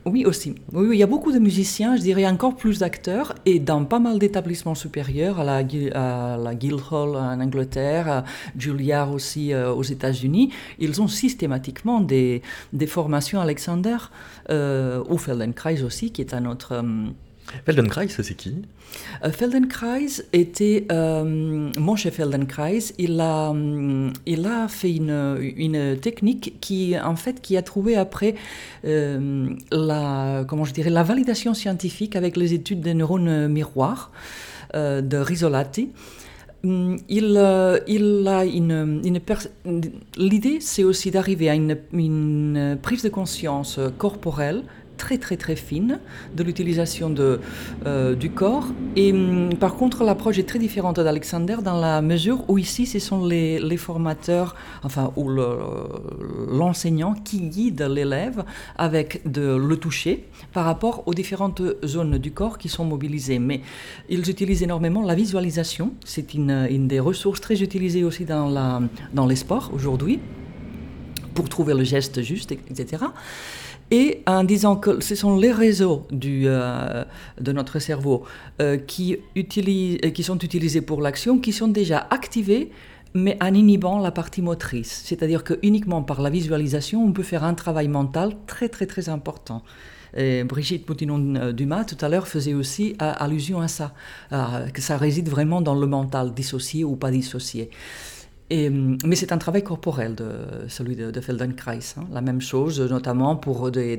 Oui, 0.07 0.25
aussi. 0.25 0.55
Oui, 0.73 0.89
il 0.93 0.99
y 0.99 1.03
a 1.03 1.07
beaucoup 1.07 1.31
de 1.31 1.39
musiciens, 1.39 1.95
je 1.97 2.01
dirais 2.01 2.27
encore 2.27 2.57
plus 2.57 2.79
d'acteurs, 2.79 3.35
et 3.45 3.59
dans 3.59 3.85
pas 3.85 3.99
mal 3.99 4.19
d'établissements 4.19 4.75
supérieurs, 4.75 5.41
à 5.41 5.45
la, 5.45 5.63
Guildhall 5.63 7.17
en 7.17 7.41
Angleterre, 7.41 8.09
à 8.09 8.25
Juilliard 8.57 9.13
aussi 9.13 9.53
euh, 9.53 9.73
aux 9.73 9.83
États-Unis, 9.83 10.53
ils 10.79 11.03
ont 11.03 11.09
systématiquement 11.09 12.01
des, 12.01 12.43
formations 12.87 13.41
Alexander, 13.41 13.99
euh, 14.49 15.05
ou 15.09 15.19
Feldenkrais 15.19 15.83
aussi, 15.83 16.13
qui 16.13 16.23
est 16.23 16.33
un 16.33 16.47
autre... 16.47 16.73
Euh, 16.73 17.11
Feldenkrais, 17.65 18.09
c'est 18.09 18.35
qui? 18.35 18.63
Euh, 19.25 19.31
Feldenkrais 19.31 20.23
était, 20.33 20.87
euh, 20.91 21.71
chef 21.97 22.15
Feldenkrais, 22.15 22.93
il 22.99 23.21
a, 23.21 23.51
euh, 23.51 24.11
il 24.27 24.47
a 24.47 24.69
fait 24.69 24.95
une, 24.95 25.97
technique 26.01 26.57
qui, 26.61 26.95
en 26.99 27.17
fait, 27.17 27.41
qui 27.41 27.57
a 27.57 27.63
trouvé 27.63 27.97
après 27.97 28.35
euh, 28.85 29.51
la, 29.71 30.45
comment 30.49 30.65
je 30.65 30.73
dirais, 30.73 30.91
la 30.91 31.03
validation 31.03 31.55
scientifique 31.55 32.17
avec 32.17 32.37
les 32.37 32.55
études 32.55 32.81
des 32.81 32.95
neurones 32.95 33.49
miroirs 33.49 34.11
de 34.75 35.17
Risolati. 35.17 35.91
Mm, 36.63 36.97
il, 37.09 37.83
il 37.89 38.29
a 38.29 38.45
une, 38.45 39.01
une 39.05 39.21
l'idée, 40.17 40.59
c'est 40.61 40.85
aussi 40.85 41.11
d'arriver 41.11 41.51
à 41.51 41.55
une, 41.55 42.79
prise 42.81 43.03
de 43.03 43.09
conscience 43.09 43.81
corporelle 43.99 44.63
très 45.01 45.17
très 45.17 45.39
très 45.39 45.57
fine 45.57 45.99
de 46.37 46.43
l'utilisation 46.43 47.13
euh, 47.19 48.15
du 48.15 48.31
corps. 48.31 48.69
Et 48.97 49.13
hum, 49.13 49.51
par 49.59 49.75
contre, 49.75 50.05
l'approche 50.05 50.39
est 50.39 50.49
très 50.53 50.59
différente 50.59 51.01
d'Alexander 51.01 51.57
dans 51.65 51.81
la 51.81 52.03
mesure 52.03 52.39
où 52.49 52.59
ici, 52.59 52.85
ce 52.85 52.99
sont 52.99 53.25
les, 53.25 53.77
formateurs, 53.79 54.55
enfin, 54.83 55.11
ou 55.17 55.25
l'enseignant 56.61 57.15
qui 57.15 57.39
guide 57.41 57.83
l'élève 57.97 58.45
avec 58.77 59.23
de, 59.37 59.57
le 59.57 59.77
toucher 59.79 60.29
par 60.53 60.65
rapport 60.67 60.97
aux 61.09 61.15
différentes 61.15 61.63
zones 61.85 62.19
du 62.19 62.31
corps 62.31 62.59
qui 62.59 62.69
sont 62.69 62.85
mobilisées. 62.85 63.39
Mais 63.39 63.63
ils 64.11 64.29
utilisent 64.29 64.63
énormément 64.63 65.03
la 65.03 65.15
visualisation. 65.15 65.95
C'est 66.05 66.35
une, 66.35 66.67
une, 66.71 66.87
des 66.89 67.01
ressources 67.01 67.41
très 67.41 67.63
utilisées 67.63 68.05
aussi 68.05 68.27
dans, 68.27 68.51
la, 68.51 68.83
dans 69.15 69.27
les 69.27 69.37
sports 69.37 69.71
aujourd'hui 69.73 70.21
pour 71.35 71.49
trouver 71.49 71.75
le 71.75 71.85
geste 71.85 72.21
juste, 72.23 72.53
etc. 72.53 73.05
Et 73.91 74.23
en 74.27 74.45
disant 74.45 74.77
que 74.77 75.03
ce 75.03 75.15
sont 75.17 75.37
les 75.37 75.53
réseaux 75.53 76.07
du, 76.13 76.45
euh, 76.47 77.05
de 77.41 77.53
notre 77.53 77.81
cerveau 77.81 78.25
euh, 78.61 78.77
qui, 78.77 79.17
utilisent, 79.35 79.99
euh, 80.05 80.11
qui 80.11 80.23
sont 80.23 80.39
utilisés 80.39 80.81
pour 80.81 81.01
l'action, 81.01 81.39
qui 81.39 81.53
sont 81.53 81.67
déjà 81.67 82.07
activés, 82.11 82.71
mais 83.15 83.37
en 83.43 83.53
inhibant 83.53 83.99
la 83.99 84.13
partie 84.13 84.43
motrice. 84.43 85.03
C'est-à-dire 85.05 85.43
que 85.43 85.59
uniquement 85.65 86.03
par 86.03 86.23
la 86.23 86.31
visualisation, 86.31 87.05
on 87.05 87.13
peut 87.13 87.25
faire 87.25 87.43
un 87.43 87.55
travail 87.55 87.89
mental 87.89 88.37
très 88.47 88.69
très 88.69 88.87
très 88.87 89.09
important. 89.09 89.63
Et 90.17 90.45
Brigitte 90.45 90.89
Moutinon-Dumas, 90.89 91.85
tout 91.85 92.05
à 92.05 92.09
l'heure, 92.09 92.27
faisait 92.27 92.55
aussi 92.55 92.97
allusion 92.99 93.61
à 93.61 93.69
ça, 93.69 93.95
que 94.75 94.83
ça 94.83 94.97
réside 94.97 95.29
vraiment 95.29 95.61
dans 95.61 95.77
le 95.77 95.87
mental, 95.87 96.35
dissocié 96.35 96.83
ou 96.83 96.97
pas 96.97 97.13
dissocié. 97.13 97.71
Hum, 98.53 98.99
mais 99.05 99.15
c'est 99.15 99.31
un 99.31 99.39
travail 99.39 99.63
corporel, 99.63 100.17
de, 100.17 100.29
celui 100.67 100.97
de, 100.97 101.21
Feldenkrais. 101.21 101.79
Hein. 101.97 102.05
La 102.13 102.21
même 102.21 102.41
chose, 102.41 102.81
notamment 102.81 103.37
pour 103.37 103.71
des, 103.71 103.97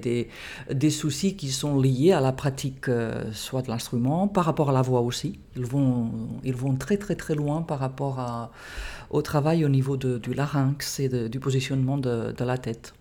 des, 0.70 0.90
soucis 0.90 1.38
qui 1.38 1.50
sont 1.52 1.80
liés 1.80 2.12
à 2.12 2.20
la 2.20 2.34
pratique, 2.34 2.90
euh, 2.90 3.24
soit 3.32 3.62
de 3.62 3.70
l'instrument, 3.70 4.28
par 4.28 4.44
rapport 4.44 4.70
à 4.70 4.74
la 4.74 4.82
voix 4.82 5.02
aussi. 5.02 5.40
Ils 5.56 5.66
vont, 5.66 6.12
ils 6.44 6.56
vont 6.56 6.76
très 6.76 6.98
très 6.98 7.16
très 7.16 7.34
loin 7.34 7.62
par 7.62 7.80
rapport 7.80 8.52
au 9.10 9.22
travail 9.22 9.64
au 9.64 9.70
niveau 9.70 9.96
du 9.96 10.34
larynx 10.34 11.00
et 11.00 11.30
du 11.30 11.40
positionnement 11.40 11.98
de, 11.98 12.34
de 12.34 12.44
la 12.44 12.58
tête. 12.58 12.94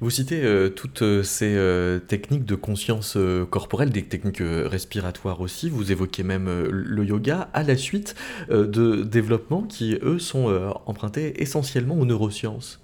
Vous 0.00 0.10
citez 0.10 0.42
euh, 0.42 0.68
toutes 0.68 1.02
euh, 1.02 1.22
ces 1.22 1.54
euh, 1.54 1.98
techniques 1.98 2.44
de 2.44 2.54
conscience 2.54 3.16
corporelle, 3.50 3.90
des 3.90 4.04
techniques 4.04 4.42
respiratoires 4.42 5.40
aussi. 5.40 5.70
Vous 5.70 5.92
évoquez 5.92 6.22
même 6.22 6.48
le 6.68 7.04
yoga 7.04 7.48
à 7.52 7.62
la 7.62 7.76
suite 7.76 8.14
de 8.50 9.02
développements 9.02 9.62
qui, 9.62 9.98
eux, 10.02 10.18
sont 10.18 10.74
empruntés 10.86 11.42
essentiellement 11.42 11.96
aux 11.96 12.04
neurosciences. 12.04 12.83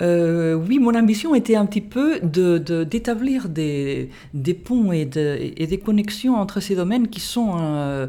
Euh, 0.00 0.54
oui, 0.54 0.78
mon 0.78 0.94
ambition 0.94 1.34
était 1.34 1.56
un 1.56 1.66
petit 1.66 1.80
peu 1.80 2.20
d'établir 2.20 3.48
de, 3.48 3.54
des, 3.54 4.10
des, 4.32 4.54
ponts 4.54 4.92
et, 4.92 5.08
et, 5.56 5.66
des 5.66 5.78
connexions 5.78 6.36
entre 6.36 6.60
ces 6.60 6.76
domaines 6.76 7.08
qui 7.08 7.20
sont 7.20 7.56
euh, 7.58 8.06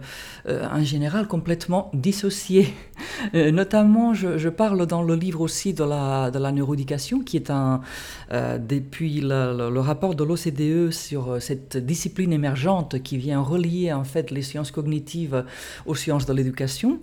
euh, 0.47 0.67
en 0.71 0.83
général 0.83 1.27
complètement 1.27 1.89
dissociés. 1.93 2.73
notamment, 3.33 4.13
je, 4.13 4.49
parle 4.49 4.85
dans 4.85 5.01
le 5.01 5.15
livre 5.15 5.41
aussi 5.41 5.73
de 5.73 5.83
la, 5.83 6.31
de 6.31 6.39
la 6.39 6.51
neuroéducation, 6.51 7.21
qui 7.21 7.37
est 7.37 7.49
un, 7.49 7.81
depuis 8.31 9.21
le, 9.21 9.79
rapport 9.79 10.15
de 10.15 10.23
l'OCDE 10.23 10.91
sur 10.91 11.41
cette 11.41 11.77
discipline 11.77 12.33
émergente 12.33 13.01
qui 13.01 13.17
vient 13.17 13.41
relier 13.41 13.93
en 13.93 14.03
fait 14.03 14.31
les 14.31 14.41
sciences 14.41 14.71
cognitives 14.71 15.45
aux 15.85 15.95
sciences 15.95 16.25
de 16.25 16.33
l'éducation 16.33 16.99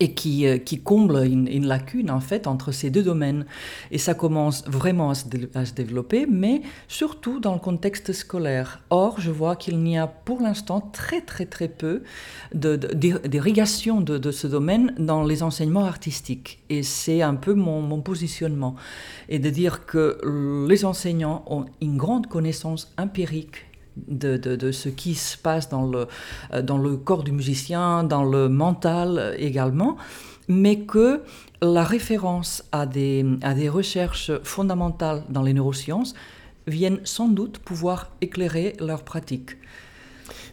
et 0.00 0.12
qui, 0.12 0.46
euh, 0.46 0.58
comble 0.84 1.24
une, 1.24 1.66
lacune 1.66 2.10
en 2.10 2.20
fait 2.20 2.46
entre 2.46 2.72
ces 2.72 2.90
deux 2.90 3.02
domaines. 3.02 3.46
Et 3.90 3.98
ça 3.98 4.14
commence 4.14 4.64
vraiment 4.66 5.10
à 5.10 5.14
se, 5.14 5.74
développer, 5.74 6.26
mais 6.26 6.62
surtout 6.86 7.40
dans 7.40 7.54
le 7.54 7.58
contexte 7.58 8.12
scolaire. 8.12 8.80
Or, 8.90 9.20
je 9.20 9.30
vois 9.30 9.56
qu'il 9.56 9.78
n'y 9.80 9.98
a 9.98 10.06
pour 10.06 10.40
l'instant 10.40 10.80
très 10.80 11.20
très 11.20 11.46
très 11.46 11.68
peu 11.68 12.02
d'irrigation 12.54 14.00
de, 14.00 14.18
de, 14.18 14.30
ce 14.30 14.46
domaine 14.46 14.94
dans 14.98 15.24
les 15.24 15.42
enseignements 15.42 15.84
artistiques. 15.84 16.62
Et 16.70 16.82
c'est 16.82 17.22
un 17.22 17.34
peu 17.34 17.54
mon, 17.54 17.82
mon 17.82 18.00
positionnement. 18.00 18.76
Et 19.28 19.38
de 19.38 19.50
dire 19.50 19.84
que 19.86 20.66
les 20.68 20.84
enseignants 20.84 21.44
ont 21.46 21.66
une 21.80 21.96
grande 21.96 22.28
connaissance 22.28 22.92
empirique 22.98 23.67
de, 24.06 24.70
ce 24.72 24.88
qui 24.88 25.14
se 25.14 25.36
passe 25.36 25.68
dans 25.68 25.86
le, 25.86 26.06
euh, 26.52 26.62
dans 26.62 26.78
le 26.78 26.96
corps 26.96 27.24
du 27.24 27.32
musicien, 27.32 28.04
dans 28.04 28.24
le 28.24 28.48
mental 28.48 29.34
également, 29.38 29.96
mais 30.48 30.80
que 30.80 31.22
la 31.60 31.84
référence 31.84 32.64
à 32.72 32.86
des, 32.86 33.24
à 33.42 33.54
des 33.54 33.68
recherches 33.68 34.32
fondamentales 34.44 35.24
dans 35.28 35.42
les 35.42 35.52
neurosciences 35.52 36.14
viennent 36.66 37.00
sans 37.04 37.28
doute 37.28 37.58
pouvoir 37.58 38.10
éclairer 38.20 38.76
leur 38.80 39.02
pratique. 39.02 39.56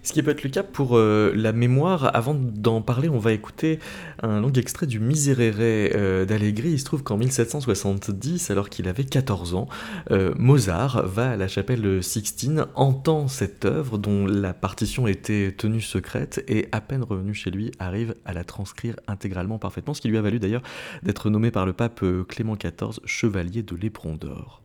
Ce 0.06 0.14
qui 0.14 0.22
peut 0.22 0.32
être 0.32 0.44
le 0.44 0.52
cas 0.52 0.62
pour 0.62 0.98
euh, 0.98 1.34
la 1.36 1.52
mémoire. 1.52 2.16
Avant 2.16 2.36
d'en 2.36 2.84
parler, 2.84 3.10
on 3.10 3.18
va 3.18 3.34
écouter 3.34 3.80
un 4.22 4.40
long 4.40 4.52
extrait 4.52 4.86
du 4.86 5.00
Miserere 5.00 5.56
euh. 5.60 6.26
Il 6.30 6.80
se 6.80 6.86
trouve 6.86 7.02
qu'en 7.02 7.18
1770, 7.18 8.52
alors 8.52 8.70
qu'il 8.70 8.88
avait 8.88 9.04
14 9.04 9.56
ans, 9.56 9.68
euh, 10.12 10.32
Mozart 10.38 11.08
va 11.08 11.32
à 11.32 11.38
la 11.38 11.48
chapelle 11.48 12.04
Sixtine, 12.04 12.68
entend 12.76 13.28
cette 13.28 13.66
œuvre 13.66 13.98
dont 13.98 14.28
la 14.28 14.54
partition 14.54 15.08
était 15.08 15.56
tenue 15.58 15.82
secrète 15.82 16.44
et 16.48 16.68
à 16.72 16.82
peine 16.82 17.04
revenu 17.04 17.34
chez 17.34 17.50
lui, 17.50 17.72
arrive 17.80 18.14
à 18.26 18.34
la 18.34 18.44
transcrire 18.44 18.96
intégralement 19.08 19.58
parfaitement, 19.58 19.96
ce 19.96 20.02
qui 20.02 20.10
lui 20.10 20.20
a 20.20 20.22
valu 20.22 20.38
d'ailleurs 20.38 20.64
d'être 21.02 21.32
nommé 21.32 21.50
par 21.50 21.66
le 21.66 21.74
pape 21.74 22.06
Clément 22.28 22.56
XIV 22.56 23.00
chevalier 23.06 23.64
de 23.64 23.76
l'éperon 23.76 24.16
d'or. 24.16 24.65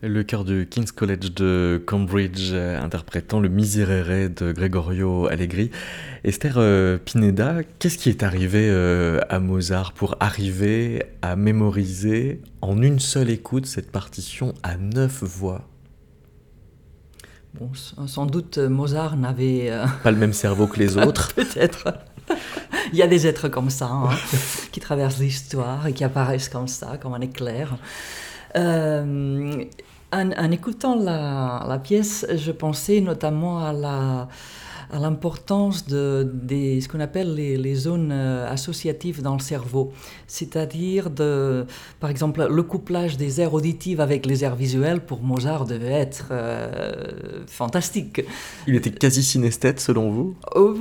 Le 0.00 0.22
chœur 0.22 0.44
du 0.44 0.68
King's 0.70 0.92
College 0.92 1.34
de 1.34 1.82
Cambridge 1.84 2.50
euh, 2.52 2.80
interprétant 2.80 3.40
le 3.40 3.48
Miserere 3.48 4.30
de 4.30 4.52
Gregorio 4.52 5.26
Allegri. 5.26 5.72
Esther 6.22 6.54
euh, 6.56 6.98
Pineda, 6.98 7.64
qu'est-ce 7.80 7.98
qui 7.98 8.08
est 8.08 8.22
arrivé 8.22 8.68
euh, 8.70 9.20
à 9.28 9.40
Mozart 9.40 9.92
pour 9.94 10.14
arriver 10.20 11.02
à 11.20 11.34
mémoriser 11.34 12.40
en 12.60 12.80
une 12.80 13.00
seule 13.00 13.28
écoute 13.28 13.66
cette 13.66 13.90
partition 13.90 14.54
à 14.62 14.76
neuf 14.76 15.24
voix? 15.24 15.66
Bon, 17.58 17.72
sans 17.74 18.26
doute 18.26 18.58
Mozart 18.58 19.16
n'avait... 19.16 19.72
Pas 20.04 20.12
le 20.12 20.18
même 20.18 20.32
cerveau 20.32 20.68
que 20.68 20.78
les 20.78 20.96
autres. 20.96 21.34
Peut-être. 21.34 21.92
Il 22.92 22.98
y 22.98 23.02
a 23.02 23.08
des 23.08 23.26
êtres 23.26 23.48
comme 23.48 23.70
ça, 23.70 23.86
hein, 23.86 24.10
qui 24.70 24.78
traversent 24.78 25.18
l'histoire 25.18 25.88
et 25.88 25.92
qui 25.92 26.04
apparaissent 26.04 26.48
comme 26.48 26.68
ça, 26.68 26.98
comme 26.98 27.14
un 27.14 27.20
éclair. 27.20 27.76
Euh, 28.56 29.64
en, 30.12 30.50
écoutant 30.50 30.94
la, 30.94 31.80
pièce, 31.82 32.26
je 32.34 32.52
pensais 32.52 33.00
notamment 33.00 33.64
à 33.64 33.72
la 33.72 34.28
à 34.90 34.98
l'importance 34.98 35.86
de, 35.86 36.30
de, 36.32 36.80
ce 36.80 36.88
qu'on 36.88 37.00
appelle 37.00 37.34
les, 37.34 37.56
les, 37.56 37.74
zones 37.74 38.10
euh, 38.12 38.50
associatives 38.50 39.22
dans 39.22 39.34
le 39.34 39.40
cerveau, 39.40 39.92
c'est-à-dire, 40.26 41.10
de, 41.10 41.66
par 42.00 42.10
exemple, 42.10 42.46
le 42.50 42.62
couplage 42.62 43.16
des 43.16 43.40
aires 43.40 43.54
auditives 43.54 44.00
avec 44.00 44.26
les 44.26 44.44
aires 44.44 44.56
visuelles 44.56 45.00
pour 45.00 45.22
Mozart 45.22 45.66
devait 45.66 45.92
être 45.92 46.28
euh, 46.30 47.42
fantastique. 47.46 48.22
Il 48.66 48.74
était 48.76 48.90
quasi 48.90 49.22
synesthète 49.22 49.80
selon 49.80 50.10
vous? 50.10 50.34
Oh, 50.54 50.74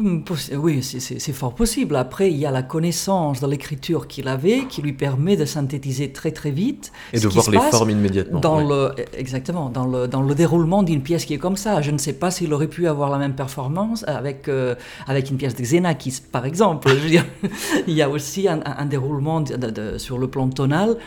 Oui, 0.55 0.84
c'est 0.84 1.34
fort 1.34 1.53
possible. 1.53 1.95
Après, 1.95 2.32
il 2.32 2.38
y 2.38 2.45
a 2.45 2.51
la 2.51 2.64
connaissance 2.64 3.41
de 3.41 3.47
l'écriture 3.47 4.08
qu'il 4.08 4.28
avait 4.28 4.66
qui 4.70 4.82
lui 4.82 4.93
permet 4.93 5.36
de 5.36 5.45
synthétiser 5.45 6.12
très 6.12 6.32
très 6.32 6.51
vite. 6.51 6.91
Et 7.14 7.20
de 7.20 7.28
voir 7.28 7.49
les 7.49 7.60
formes 7.60 7.89
immédiatement. 7.89 8.39
Dans 8.39 8.62
le, 8.62 8.91
exactement, 9.14 9.70
dans 9.70 9.86
le, 9.86 10.08
dans 10.08 10.22
le 10.22 10.36
déroulement 10.36 10.84
d'une 10.84 11.01
pièce 11.01 11.26
qui 11.26 11.34
est 11.34 11.38
comme 11.38 11.58
ça. 11.58 11.82
Je 11.82 11.91
ne 11.91 11.97
sais 11.97 12.14
pas 12.14 12.32
s'il 12.32 12.53
aurait 12.53 12.68
pu 12.68 12.88
avoir 12.88 13.10
la 13.10 13.18
même 13.18 13.36
performance 13.36 13.97
avec, 14.06 14.48
euh, 14.48 14.76
avec 15.08 15.30
une 15.30 15.38
pièce 15.38 15.56
de 15.56 15.64
Xenakis, 15.64 16.22
par 16.32 16.45
exemple. 16.45 16.89
il 17.88 17.93
y 17.93 18.02
a 18.02 18.10
aussi 18.10 18.48
un, 18.48 18.86
déroulement 18.86 19.43
sur 19.98 20.18
le 20.18 20.28
plan 20.28 20.50
tonal 20.50 20.98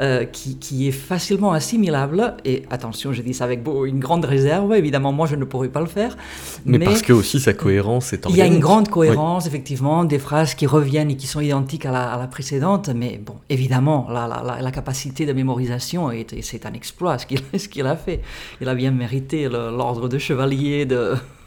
euh, 0.00 0.24
qui, 0.24 0.56
qui, 0.58 0.88
est 0.88 0.92
facilement 0.92 1.52
assimilable. 1.52 2.34
Et 2.44 2.64
attention, 2.70 3.12
je 3.12 3.22
dis 3.22 3.34
ça 3.34 3.44
avec 3.44 3.60
une 3.86 4.00
grande 4.00 4.24
réserve, 4.24 4.72
évidemment, 4.74 5.12
moi 5.12 5.26
je 5.26 5.36
ne 5.36 5.44
pourrais 5.44 5.68
pas 5.68 5.80
le 5.80 5.86
faire. 5.86 6.16
Mais, 6.64 6.78
parce 6.78 7.02
que 7.02 7.12
aussi 7.12 7.38
sa 7.38 7.52
cohérence 7.52 8.12
est 8.12 8.26
organique. 8.26 8.36
Il 8.36 8.38
y 8.38 8.50
a 8.50 8.52
une 8.52 8.60
grande 8.60 8.88
cohérence, 8.88 9.46
effectivement, 9.46 10.04
des 10.04 10.18
phrases 10.18 10.54
qui 10.54 10.66
reviennent 10.66 11.10
et 11.10 11.16
qui 11.16 11.26
sont 11.26 11.40
identiques 11.40 11.86
à 11.86 11.92
la, 11.92 12.12
à 12.12 12.18
la 12.18 12.26
précédente, 12.26 12.90
mais 12.94 13.20
bon, 13.24 13.36
évidemment, 13.48 14.08
la, 14.10 14.26
la, 14.26 14.60
la 14.60 14.70
capacité 14.70 15.26
de 15.26 15.32
mémorisation, 15.32 16.10
c'est 16.40 16.66
un 16.66 16.72
exploit 16.72 17.18
ce 17.18 17.26
qu'il 17.26 17.40
qu'il 17.74 17.86
a 17.86 17.96
fait. 17.96 18.20
Il 18.60 18.68
a 18.68 18.74
bien 18.74 18.90
mérité 18.90 19.48
l'ordre 19.48 20.08
de 20.08 20.18
chevalier 20.18 20.86
de... 20.86 21.14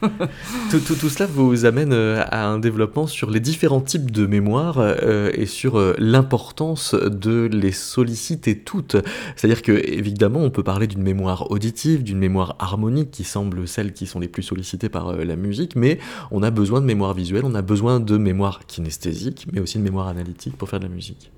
tout, 0.70 0.78
tout, 0.78 0.94
tout, 0.94 1.08
cela 1.08 1.26
vous 1.26 1.64
amène 1.64 1.92
euh, 1.92 2.22
à 2.30 2.46
un 2.46 2.60
développement 2.60 3.08
sur 3.08 3.30
les 3.30 3.40
différents 3.40 3.80
types 3.80 4.12
de 4.12 4.26
mémoire 4.26 4.76
euh, 4.78 5.30
et 5.34 5.46
sur 5.46 5.82
l'importance 5.98 6.94
de 6.94 7.48
les 7.52 7.72
solliciter 7.72 8.37
toutes. 8.38 8.96
C'est-à-dire 9.36 9.62
que, 9.62 9.72
évidemment, 9.72 10.40
on 10.40 10.50
peut 10.50 10.62
parler 10.62 10.86
d'une 10.86 11.02
mémoire 11.02 11.50
auditive, 11.50 12.02
d'une 12.02 12.18
mémoire 12.18 12.56
harmonique, 12.58 13.10
qui 13.10 13.24
semble 13.24 13.66
celles 13.68 13.92
qui 13.92 14.06
sont 14.06 14.20
les 14.20 14.28
plus 14.28 14.42
sollicitées 14.42 14.88
par 14.88 15.08
euh, 15.08 15.24
la 15.24 15.36
musique, 15.36 15.76
mais 15.76 15.98
on 16.30 16.42
a 16.42 16.50
besoin 16.50 16.80
de 16.80 16.86
mémoire 16.86 17.14
visuelle, 17.14 17.44
on 17.44 17.54
a 17.54 17.62
besoin 17.62 18.00
de 18.00 18.16
mémoire 18.16 18.66
kinesthésique, 18.66 19.46
mais 19.52 19.60
aussi 19.60 19.78
de 19.78 19.82
mémoire 19.82 20.08
analytique 20.08 20.56
pour 20.56 20.68
faire 20.68 20.80
de 20.80 20.86
la 20.86 20.94
musique. 20.94 21.30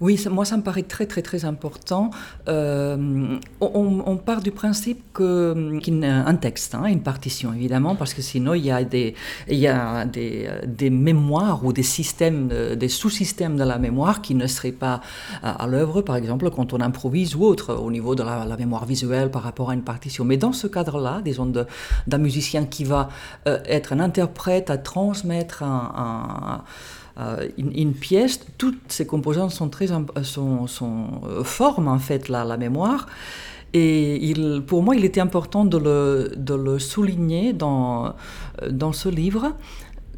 Oui, 0.00 0.18
moi 0.30 0.46
ça 0.46 0.56
me 0.56 0.62
paraît 0.62 0.82
très 0.82 1.04
très 1.04 1.20
très 1.20 1.44
important. 1.44 2.10
Euh, 2.48 3.36
on, 3.60 4.16
part 4.16 4.40
du 4.40 4.50
principe 4.50 5.02
que 5.12 5.78
un 6.02 6.34
texte, 6.36 6.74
hein, 6.74 6.86
une 6.86 7.02
partition 7.02 7.52
évidemment, 7.52 7.94
parce 7.96 8.14
que 8.14 8.22
sinon 8.22 8.54
il 8.54 8.64
y 8.64 8.70
a 8.70 8.82
des 8.82 9.14
il 9.48 9.58
y 9.58 9.68
a 9.68 10.06
des, 10.06 10.48
des 10.66 10.88
mémoires 10.88 11.66
ou 11.66 11.74
des 11.74 11.82
systèmes, 11.82 12.48
des 12.48 12.88
sous-systèmes 12.88 13.56
de 13.56 13.64
la 13.64 13.78
mémoire 13.78 14.22
qui 14.22 14.34
ne 14.34 14.46
seraient 14.46 14.72
pas 14.72 15.02
à, 15.42 15.66
l'œuvre, 15.66 16.00
par 16.00 16.16
exemple 16.16 16.50
quand 16.50 16.72
on 16.72 16.80
improvise 16.80 17.36
ou 17.36 17.44
autre 17.44 17.74
au 17.74 17.90
niveau 17.90 18.14
de 18.14 18.22
la, 18.22 18.56
mémoire 18.56 18.86
visuelle 18.86 19.30
par 19.30 19.42
rapport 19.42 19.68
à 19.68 19.74
une 19.74 19.84
partition. 19.84 20.24
Mais 20.24 20.38
dans 20.38 20.52
ce 20.52 20.66
cadre-là, 20.66 21.20
disons 21.22 21.52
d'un 22.06 22.18
musicien 22.18 22.64
qui 22.64 22.84
va 22.84 23.10
euh, 23.46 23.58
être 23.66 23.92
un 23.92 24.00
interprète 24.00 24.70
à 24.70 24.78
transmettre 24.78 25.62
un 25.62 26.62
euh, 26.62 26.80
une, 27.58 27.92
pièce, 27.92 28.40
toutes 28.58 28.80
ces 28.92 29.06
composantes 29.06 29.50
sont 29.50 29.68
très, 29.68 29.88
sont, 30.22 30.66
sont, 30.66 31.06
euh, 31.26 31.44
forment 31.44 31.88
en 31.88 31.98
fait 31.98 32.28
la, 32.28 32.44
la 32.44 32.56
mémoire. 32.56 33.06
Et 33.72 34.34
pour 34.66 34.82
moi, 34.82 34.96
il 34.96 35.04
était 35.04 35.20
important 35.20 35.64
de 35.64 35.78
le, 35.78 36.32
de 36.36 36.54
le 36.54 36.80
souligner 36.80 37.52
dans, 37.52 38.14
dans 38.68 38.92
ce 38.92 39.08
livre, 39.08 39.52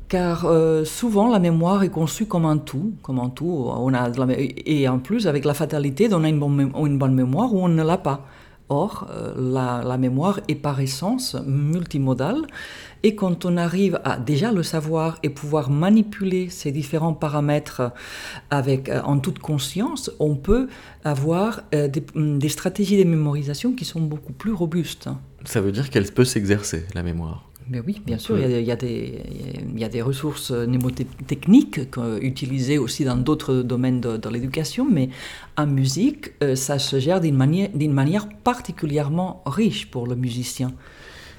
car 0.08 0.46
euh, 0.46 0.86
souvent 0.86 1.30
la 1.30 1.38
mémoire 1.38 1.82
est 1.82 1.90
conçue 1.90 2.24
comme 2.24 2.46
un 2.46 2.56
tout, 2.56 2.94
comme 3.02 3.18
un 3.18 3.28
tout. 3.28 3.66
On 3.68 3.92
a 3.92 4.08
et 4.64 4.88
en 4.88 4.98
plus, 4.98 5.26
avec 5.26 5.44
la 5.44 5.52
fatalité, 5.52 6.08
on 6.12 6.24
a 6.24 6.28
une 6.30 6.38
bonne, 6.38 6.72
une 6.74 6.98
bonne 6.98 7.14
mémoire 7.14 7.52
ou 7.52 7.62
on 7.62 7.68
ne 7.68 7.82
l'a 7.82 7.98
pas. 7.98 8.26
Or, 8.70 9.06
la, 9.36 9.82
la, 9.84 9.98
mémoire 9.98 10.40
est 10.48 10.54
par 10.54 10.80
essence 10.80 11.36
multimodale 11.46 12.46
et 13.02 13.14
quand 13.14 13.44
on 13.44 13.56
arrive 13.56 14.00
à 14.04 14.18
déjà 14.18 14.52
le 14.52 14.62
savoir 14.62 15.18
et 15.22 15.30
pouvoir 15.30 15.70
manipuler 15.70 16.48
ces 16.50 16.72
différents 16.72 17.14
paramètres 17.14 17.92
avec, 18.50 18.88
euh, 18.88 19.00
en 19.02 19.18
toute 19.18 19.38
conscience, 19.38 20.10
on 20.18 20.36
peut 20.36 20.68
avoir 21.04 21.62
euh, 21.74 21.88
mm, 22.14 22.38
des, 22.38 22.48
stratégies 22.48 22.96
de 22.96 23.04
mémorisation 23.04 23.72
qui 23.72 23.84
sont 23.84 24.00
beaucoup 24.00 24.32
plus 24.32 24.52
robustes. 24.52 25.08
Ça 25.44 25.60
veut 25.60 25.72
dire 25.72 25.90
qu'elle 25.90 26.10
peut 26.10 26.24
s'exercer, 26.24 26.86
la 26.94 27.02
mémoire 27.02 27.48
mais 27.70 27.80
oui, 27.80 28.02
bien 28.04 28.18
sûr, 28.18 28.38
il 28.38 28.50
y, 28.60 28.70
a, 28.72 28.76
des, 28.76 29.22
il 29.72 29.78
y, 29.78 29.84
a, 29.84 29.88
des, 29.88 30.02
ressources 30.02 30.50
mnémotechniques 30.50 31.80
utilisées 32.20 32.76
aussi 32.76 33.04
dans 33.04 33.16
d'autres 33.16 33.62
domaines 33.62 34.00
de, 34.00 34.16
de 34.16 34.28
l'éducation, 34.28 34.86
mais 34.90 35.10
en 35.56 35.66
musique, 35.66 36.32
euh, 36.42 36.56
ça 36.56 36.78
se 36.78 36.98
gère 36.98 37.20
d'une 37.20 37.36
manière, 37.36 37.70
manière 37.74 38.28
particulièrement 38.28 39.42
riche 39.46 39.90
pour 39.90 40.06
le 40.08 40.16
musicien. 40.16 40.72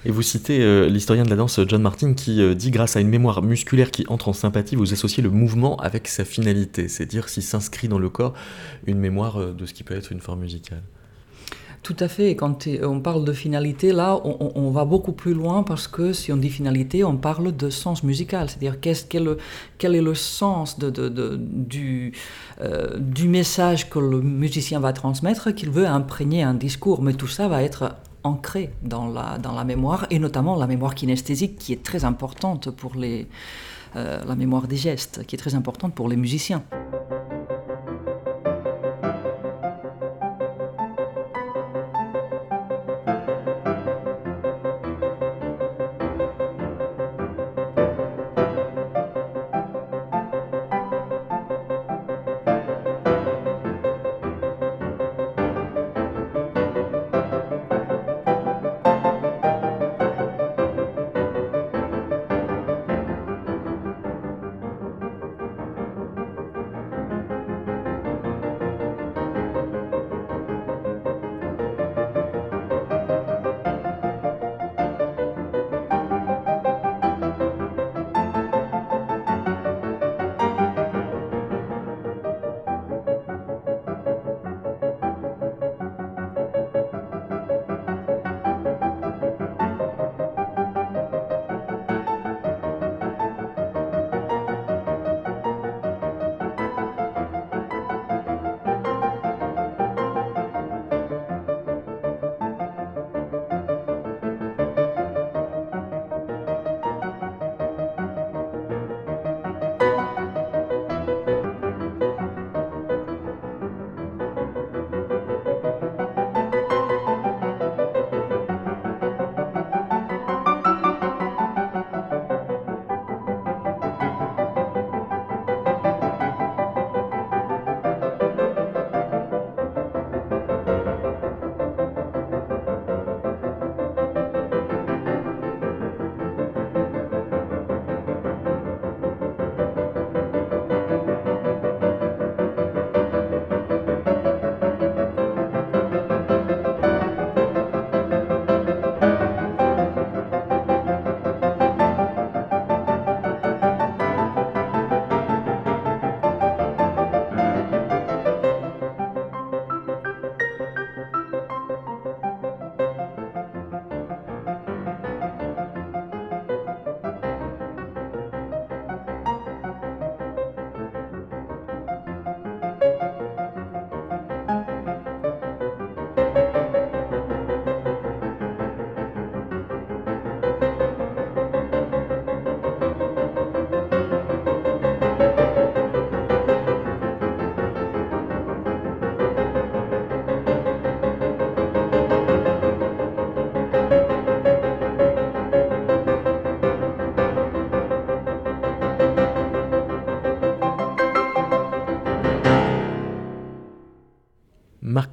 Et 0.06 0.12
vous 0.12 0.22
citez 0.22 0.62
euh, 0.62 0.89
l'historien 0.89 1.24
de 1.24 1.30
la 1.30 1.38
danse 1.38 1.60
John 1.68 1.82
Martin 1.82 2.14
qui 2.14 2.41
euh, 2.41 2.56
dit 2.56 2.72
grâce 2.72 2.97
à 2.97 2.99
une 2.99 3.08
mémoire 3.08 3.41
musculaire 3.41 3.89
qui 3.89 4.06
entre 4.10 4.28
en 4.28 4.34
sympathie, 4.34 4.76
vous 4.76 4.91
associez 4.91 5.24
le 5.24 5.30
mouvement 5.30 5.78
avec 5.78 6.10
sa 6.10 6.26
finalité, 6.26 6.89
c'est-à-dire 6.89 7.30
s'il 7.30 7.43
s'inscrit 7.43 7.88
dans 7.88 7.99
le 7.99 8.10
corps 8.10 8.34
une 8.86 8.99
mémoire 8.99 9.38
euh, 9.38 9.54
de 9.54 9.66
ce 9.66 9.74
qui 9.74 9.84
peut 9.84 9.95
être 9.95 10.12
une 10.12 10.20
forme 10.20 10.41
musicale. 10.41 10.84
Tout 11.84 11.95
à 11.99 12.08
fait. 12.08 12.36
Quand 12.38 12.66
on 12.82 13.01
parle 13.01 13.26
de 13.26 13.34
finalité, 13.34 13.91
là, 13.91 14.18
on, 14.24 14.72
va 14.72 14.86
beaucoup 14.86 15.12
plus 15.12 15.34
loin 15.34 15.64
parce 15.64 15.89
que 15.89 16.14
si 16.14 16.32
on 16.32 16.38
dit 16.38 16.49
finalité, 16.49 17.04
on 17.04 17.18
parle 17.18 17.54
de 17.54 17.70
sens 17.70 18.04
musical. 18.04 18.47
C'est-à-dire 18.47 18.80
qu'est-ce, 18.80 19.04
quel, 19.04 19.36
quel, 19.80 19.93
est 19.93 20.01
le 20.01 20.16
sens 20.16 20.80
de, 20.80 21.38
du 22.97 23.28
message 23.28 23.89
que 23.89 23.99
le 23.99 24.22
musicien 24.22 24.80
va 24.80 24.93
transmettre, 24.93 25.54
qu'il 25.54 25.72
veut 25.72 25.86
imprégner 25.86 26.41
un 26.41 26.54
discours. 26.54 27.01
Mais 27.01 27.16
tout 27.16 27.28
ça 27.28 27.49
va 27.49 27.62
être 27.64 27.97
ancré 28.24 28.74
dans 28.82 29.08
la, 29.08 29.64
mémoire, 29.64 30.08
et 30.10 30.20
notamment 30.20 30.56
la 30.56 30.68
mémoire 30.68 30.96
kinesthésique 30.96 31.58
qui 31.58 31.74
est 31.74 31.84
très 31.84 32.06
importante 32.06 32.72
pour 32.72 32.96
les, 32.96 33.28
euh, 33.96 34.24
la 34.26 34.36
mémoire 34.36 34.68
des 34.68 34.78
gestes, 34.78 35.26
qui 35.26 35.36
est 35.36 35.40
très 35.40 35.56
importante 35.56 35.94
pour 35.94 36.10
les 36.10 36.16
musiciens. 36.16 36.64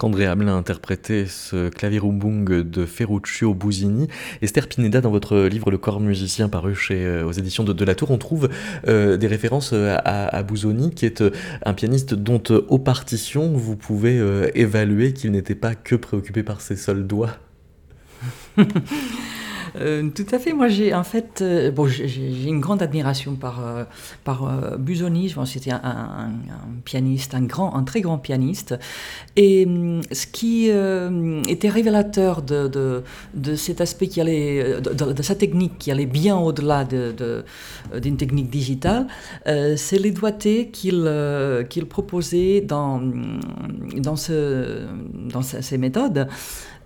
Marc-André 0.00 0.24
Hamelin 0.24 0.54
a 0.54 0.56
interprété 0.56 1.26
ce 1.26 1.68
clavirumbung 1.68 2.62
de 2.62 2.86
Ferruccio 2.86 3.52
Busini. 3.52 4.08
Esther 4.40 4.66
Pineda, 4.66 5.02
dans 5.02 5.10
votre 5.10 5.42
livre 5.42 5.70
Le 5.70 5.76
corps 5.76 6.00
musicien 6.00 6.48
paru 6.48 6.74
chez, 6.74 7.04
euh, 7.04 7.26
aux 7.26 7.32
éditions 7.32 7.64
de, 7.64 7.74
de 7.74 7.84
la 7.84 7.94
Tour, 7.94 8.10
on 8.10 8.16
trouve 8.16 8.48
euh, 8.88 9.18
des 9.18 9.26
références 9.26 9.74
à, 9.74 9.98
à, 9.98 10.42
Busoni, 10.42 10.94
qui 10.94 11.04
est 11.04 11.20
euh, 11.20 11.32
un 11.66 11.74
pianiste 11.74 12.14
dont, 12.14 12.42
aux 12.48 12.78
partitions, 12.78 13.52
vous 13.52 13.76
pouvez 13.76 14.18
évaluer 14.54 15.12
qu'il 15.12 15.32
n'était 15.32 15.54
pas 15.54 15.74
que 15.74 15.96
préoccupé 15.96 16.42
par 16.44 16.62
ses 16.62 16.76
seuls 16.76 17.06
doigts. 17.06 17.36
Euh, 19.76 20.08
tout 20.14 20.26
à 20.32 20.38
fait. 20.38 20.52
Moi, 20.52 20.68
j'ai 20.68 20.94
en 20.94 21.04
fait, 21.04 21.40
euh, 21.42 21.70
bon, 21.70 21.86
j'ai 21.86 22.48
une 22.48 22.60
grande 22.60 22.82
admiration 22.82 23.34
par 23.34 23.64
euh, 23.64 23.84
par 24.24 24.78
Busoni. 24.78 25.30
Pense 25.34 25.48
que 25.48 25.58
c'était 25.58 25.72
un, 25.72 26.32
pianiste, 26.84 27.34
un 27.34 27.42
grand, 27.42 27.74
un 27.74 27.84
très 27.84 28.00
grand 28.00 28.18
pianiste. 28.18 28.74
Et 29.36 29.66
hum, 29.66 30.00
ce 30.10 30.26
qui 30.26 30.70
était 31.48 31.68
révélateur 31.68 32.42
de, 32.42 32.68
de, 32.68 33.02
de, 33.34 33.54
cet 33.54 33.80
aspect 33.80 34.08
qui 34.08 34.20
allait, 34.20 34.80
de, 34.80 35.22
sa 35.22 35.34
technique 35.34 35.78
qui 35.78 35.90
allait 35.90 36.06
bien 36.06 36.36
au-delà 36.36 36.84
d'une 36.84 38.16
technique 38.16 38.50
digitale, 38.50 39.06
c'est 39.44 39.98
les 39.98 40.10
doigtés 40.10 40.68
qu'il 40.68 41.10
qu'il 41.68 41.86
proposait 41.86 42.60
dans 42.60 43.00
dans 43.96 44.16
ce 44.16 44.86
dans 45.32 45.42
ces 45.42 45.78
méthodes. 45.78 46.28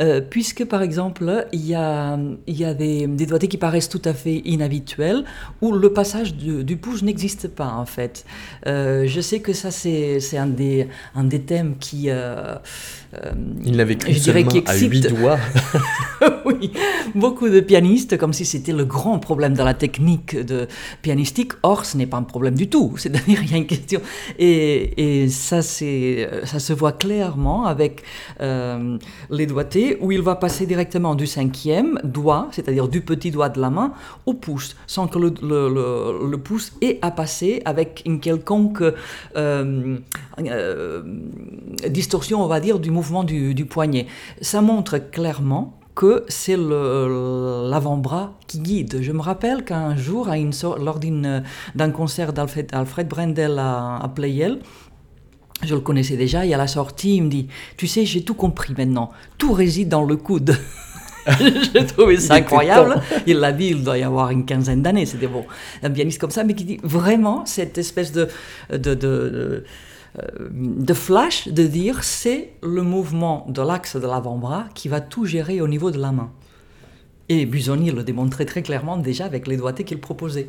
Euh, 0.03 0.21
puisque 0.21 0.65
par 0.65 0.83
exemple, 0.83 1.47
il 1.53 1.67
y 1.67 1.75
a, 1.75 2.19
il 2.49 2.57
y 2.57 2.65
a 2.65 2.74
des, 2.75 3.07
des, 3.07 3.27
doigtés 3.27 3.49
qui 3.49 3.57
paraissent 3.57 3.89
tout 3.89 4.03
à 4.05 4.13
fait 4.13 4.43
inhabituels, 4.45 5.25
où 5.61 5.73
le 5.73 5.93
passage 5.93 6.35
du, 6.35 6.77
pouce 6.77 7.03
n'existe 7.03 7.49
pas 7.49 7.69
en 7.69 7.87
fait. 7.87 8.25
Euh, 8.67 9.05
je 9.07 9.21
sais 9.21 9.41
que 9.41 9.53
ça 9.53 9.71
c'est 9.71 10.37
un 10.37 10.47
des, 10.47 10.89
un 11.15 11.25
des 11.25 11.41
thèmes 11.41 11.77
qui... 11.79 12.05
Euh, 12.09 12.57
il 13.65 13.77
n'avait 13.77 13.95
qu'une 13.95 14.15
seule 14.15 14.45
main 14.45 14.51
à 14.67 14.77
huit 14.77 15.07
doigts. 15.07 15.39
oui, 16.45 16.73
beaucoup 17.15 17.49
de 17.49 17.61
pianistes, 17.61 18.19
comme 18.19 18.33
si 18.33 18.45
c'était 18.45 18.73
le 18.73 18.85
grand 18.85 19.21
problème 19.21 19.55
dans 19.55 19.65
la 19.65 19.75
technique 19.75 20.37
de 20.37 20.67
pianistique. 21.01 21.53
Or, 21.63 21.85
ce 21.85 21.97
n'est 21.97 22.09
pas 22.09 22.17
un 22.17 22.25
problème 22.25 22.57
du 22.57 22.69
tout. 22.69 22.95
C'est-à-dire, 22.97 23.41
il 23.41 23.53
y 23.53 23.55
a 23.55 23.59
une 23.59 23.67
question. 23.69 24.01
Et, 24.41 25.23
et 25.23 25.29
ça, 25.29 25.63
ça 25.63 26.59
se 26.59 26.73
voit 26.73 26.91
clairement 26.91 27.67
avec 27.67 28.03
les 28.41 29.47
doigtés 29.47 29.97
où 30.01 30.11
il 30.11 30.21
va 30.21 30.35
passer 30.35 30.67
directement 30.67 31.15
du 31.15 31.27
cinquième 31.27 32.01
doigt, 32.03 32.49
c'est-à-dire 32.65 32.89
du 32.89 33.03
petit 33.03 33.31
doigt 33.31 33.49
de 33.49 33.61
la 33.61 33.71
main, 33.71 33.93
au 34.27 34.35
pouce, 34.35 34.77
sans 34.87 35.07
que 35.07 35.19
le, 35.19 36.37
pouce 36.37 36.73
ait 36.81 36.99
à 37.03 37.11
passer 37.11 37.63
avec 37.65 38.03
une 38.07 38.21
quelconque 38.21 38.83
euh, 39.37 39.99
euh, 40.39 41.03
distorsion, 41.89 42.43
on 42.43 42.47
va 42.47 42.61
dire, 42.61 42.79
du 42.79 42.91
mouvement 42.91 43.25
du, 43.25 43.67
poignet. 43.67 44.07
Ça 44.41 44.61
montre 44.61 44.99
clairement 44.99 45.79
que 45.95 46.25
c'est 46.29 46.57
l'avant-bras 46.57 48.35
qui 48.47 48.59
guide. 48.59 48.99
Je 49.01 49.13
me 49.13 49.21
rappelle 49.21 49.65
qu'un 49.65 49.97
jour, 49.97 50.29
lors 50.79 50.99
d'un 50.99 51.91
concert 51.91 52.33
d'Alfred 52.33 53.09
Brendel 53.09 53.59
à, 53.59 53.97
à 54.03 54.09
Pleyel, 54.09 54.59
je 55.63 55.75
le 55.75 55.81
connaissais 55.81 56.17
déjà, 56.17 56.45
et 56.45 56.53
à 56.53 56.59
la 56.59 56.67
sortie, 56.67 57.17
il 57.17 57.23
me 57.23 57.29
dit, 57.29 57.49
tu 57.77 57.87
sais, 57.87 58.05
j'ai 58.05 58.23
tout 58.23 58.35
compris 58.35 58.75
maintenant, 58.77 59.11
tout 59.39 59.53
réside 59.53 59.89
dans 59.89 60.05
le 60.05 60.17
coude. 60.17 60.57
J'ai 61.73 61.87
trouvé 61.87 62.19
ça 62.19 62.35
incroyable. 62.35 63.01
Il 63.27 63.39
l'a 63.39 63.53
dit, 63.53 63.69
il 63.69 63.83
doit 63.85 63.99
y 63.99 64.03
avoir 64.03 64.31
une 64.31 64.45
quinzaine 64.45 64.83
d'années. 64.83 65.07
C'était 65.07 65.27
bon, 65.27 65.45
un 65.83 65.91
pianiste 65.91 66.21
comme 66.21 66.31
ça, 66.31 66.45
mais 66.45 66.55
qui 66.55 66.65
dit 66.65 66.81
vraiment 66.83 67.47
cette 67.47 67.79
espèce 67.79 68.13
de, 68.13 68.29
de, 68.71 68.79
de, 68.79 68.95
de 68.95 69.65
euh, 70.21 70.95
flash 70.95 71.49
de 71.49 71.67
dire 71.67 72.05
c'est 72.05 72.53
le 72.63 72.83
mouvement 72.83 73.47
de 73.49 73.63
l'axe 73.63 73.97
de 73.97 74.07
l'avant-bras 74.07 74.67
qui 74.75 74.89
va 74.89 75.01
tout 75.01 75.25
gérer 75.25 75.61
au 75.61 75.69
niveau 75.69 75.91
de 75.91 75.99
la 75.99 76.13
main. 76.13 76.31
Et 77.29 77.47
Busoni 77.47 77.91
le 77.91 78.05
démontrait 78.05 78.45
très 78.45 78.63
clairement 78.63 78.99
déjà 78.99 79.25
avec 79.25 79.47
les 79.47 79.57
doigtés 79.57 79.85
qu'il 79.85 79.99
proposait. 79.99 80.49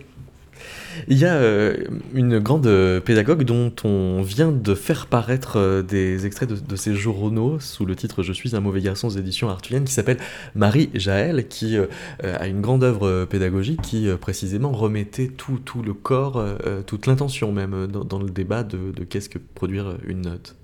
Il 1.08 1.18
y 1.18 1.26
a 1.26 1.36
euh, 1.36 1.76
une 2.14 2.40
grande 2.40 2.68
euh, 2.68 3.00
pédagogue 3.00 3.44
dont 3.44 3.72
on 3.84 4.22
vient 4.22 4.52
de 4.52 4.76
faire 4.76 5.08
paraître 5.08 5.58
euh, 5.58 5.82
des 5.82 6.26
extraits 6.26 6.50
de, 6.50 6.76
ses 6.76 6.96
journaux 6.96 7.60
sous 7.60 7.86
le 7.86 7.96
titre 7.96 8.24
Je 8.24 8.34
suis 8.34 8.56
un 8.56 8.60
mauvais 8.60 8.82
garçon 8.82 9.08
aux 9.08 9.18
éditions 9.18 9.50
Artuliennes 9.50 9.86
qui 9.86 9.94
s'appelle 9.94 10.18
Marie 10.56 10.90
Jaël 10.94 11.48
qui 11.48 11.78
a 12.24 12.48
une 12.48 12.62
grande 12.62 12.84
œuvre 12.84 13.26
pédagogique 13.26 13.82
qui 13.82 14.08
précisément 14.20 14.72
remettait 14.72 15.28
tout, 15.28 15.60
tout 15.64 15.82
le 15.82 15.94
corps, 15.94 16.44
toute 16.86 17.08
l'intention 17.08 17.52
même 17.52 17.88
dans, 17.88 18.20
le 18.20 18.30
débat 18.30 18.64
de 18.64 19.04
qu'est-ce 19.04 19.30
que 19.30 19.40
produire 19.40 19.98
une 20.06 20.22
note. 20.22 20.56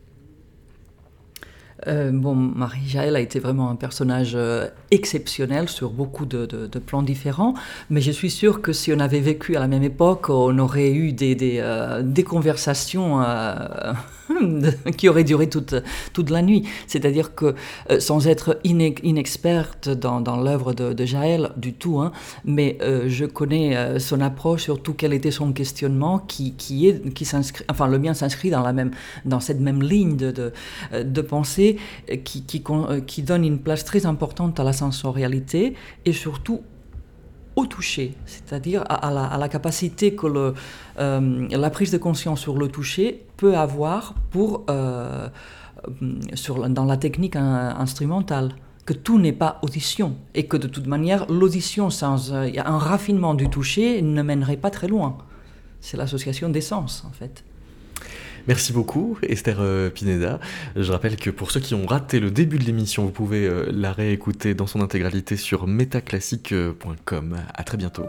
Euh, 1.88 2.12
bon, 2.12 2.36
Marie-Jaël 2.36 3.16
a 3.16 3.20
été 3.20 3.40
vraiment 3.40 3.70
un 3.70 3.76
personnage 3.76 4.34
euh, 4.36 4.68
exceptionnel 4.92 5.70
sur 5.70 5.90
beaucoup 5.90 6.26
de, 6.26 6.46
plans 6.86 7.02
différents, 7.02 7.54
mais 7.90 8.02
je 8.02 8.12
suis 8.12 8.30
sûre 8.30 8.62
que 8.62 8.74
si 8.74 8.92
on 8.94 9.00
avait 9.00 9.20
vécu 9.20 9.56
à 9.56 9.60
la 9.60 9.68
même 9.68 9.84
époque, 9.84 10.30
on 10.30 10.58
aurait 10.60 10.92
eu 10.92 11.14
des, 11.14 11.36
des, 11.36 11.58
euh, 11.60 12.02
des 12.04 12.24
conversations 12.24 13.22
qui 14.98 15.10
aurait 15.10 15.24
duré 15.24 15.50
toute, 15.50 15.76
toute 16.14 16.30
la 16.30 16.42
nuit. 16.42 16.68
C'est-à-dire 16.88 17.36
que, 17.36 17.56
euh, 17.90 18.00
sans 18.00 18.28
être 18.28 18.60
inexperte 18.64 19.90
dans, 19.90 20.22
dans 20.22 20.38
l'œuvre 20.38 20.74
de, 20.74 20.94
de, 20.94 21.06
Jaël 21.06 21.52
du 21.58 21.74
tout, 21.74 22.00
hein, 22.00 22.12
mais 22.46 22.78
euh, 22.82 23.06
je 23.08 23.26
connais 23.26 23.76
euh, 23.76 24.00
son 24.00 24.22
approche, 24.22 24.64
surtout 24.64 24.94
quel 24.94 25.14
était 25.14 25.32
son 25.32 25.52
questionnement, 25.54 26.20
qui, 26.20 26.54
qui 26.54 26.88
est, 26.88 27.14
qui 27.14 27.26
s'inscrit, 27.26 27.66
enfin 27.70 27.88
le 27.88 28.00
mien 28.00 28.14
s'inscrit 28.14 28.50
dans, 28.50 28.62
la 28.62 28.74
même, 28.74 28.92
dans 29.26 29.40
cette 29.40 29.60
même 29.60 29.82
ligne 29.82 30.16
de, 30.16 30.32
de, 30.32 30.54
de 31.04 31.22
pensée 31.22 31.78
qui, 32.24 32.44
qui, 32.44 32.64
qui 33.08 33.24
donne 33.24 33.46
une 33.46 33.60
place 33.60 33.86
très 33.86 34.06
importante 34.06 34.60
à 34.60 34.64
la 34.64 34.74
sensorialité 34.74 35.76
et 36.06 36.14
surtout 36.14 36.62
au 37.56 37.66
toucher, 37.66 38.16
c'est-à-dire 38.26 38.84
à, 38.88 39.38
la, 39.38 39.50
capacité 39.50 40.16
que 40.16 40.54
euh, 41.00 41.48
la 41.50 41.70
prise 41.70 41.92
de 41.92 41.98
conscience 41.98 42.40
sur 42.40 42.58
le 42.58 42.68
toucher 42.70 43.26
peut 43.38 43.58
avoir 43.58 44.14
pour, 44.30 44.64
euh, 44.70 45.28
sur, 46.34 46.70
dans 46.70 46.86
la 46.86 46.98
technique 46.98 47.36
instrumentale. 47.36 48.56
Que 48.86 48.94
tout 48.94 49.20
n'est 49.20 49.34
pas 49.34 49.60
audition 49.62 50.16
et 50.34 50.48
que 50.48 50.58
de 50.58 50.68
toute 50.68 50.88
manière, 50.88 51.30
l'audition 51.30 51.92
sans 51.92 52.34
euh, 52.34 52.50
un 52.66 52.78
raffinement 52.80 53.36
du 53.36 53.48
toucher 53.48 54.02
ne 54.02 54.24
mènerait 54.24 54.58
pas 54.58 54.72
très 54.72 54.88
loin. 54.88 55.18
C'est 55.82 55.98
l'association 55.98 56.50
des 56.50 56.62
sens 56.62 57.04
en 57.08 57.12
fait. 57.12 57.44
Merci 58.48 58.74
beaucoup, 58.74 59.18
Esther 59.24 59.58
euh, 59.60 59.90
Pineda. 59.90 60.40
Je 60.76 60.92
rappelle 60.92 61.16
que 61.16 61.30
pour 61.30 61.52
ceux 61.52 61.60
qui 61.60 61.76
ont 61.76 61.86
raté 61.86 62.20
le 62.20 62.32
début 62.32 62.58
de 62.58 62.64
l'émission, 62.64 63.06
vous 63.06 63.12
pouvez 63.12 63.46
euh, 63.48 63.70
la 63.72 63.92
réécouter 63.92 64.54
dans 64.54 64.68
son 64.68 64.82
intégralité 64.82 65.38
sur 65.38 65.68
metaclassique.com. 65.68 67.38
À 67.54 67.64
très 67.64 67.78
bientôt. 67.78 68.06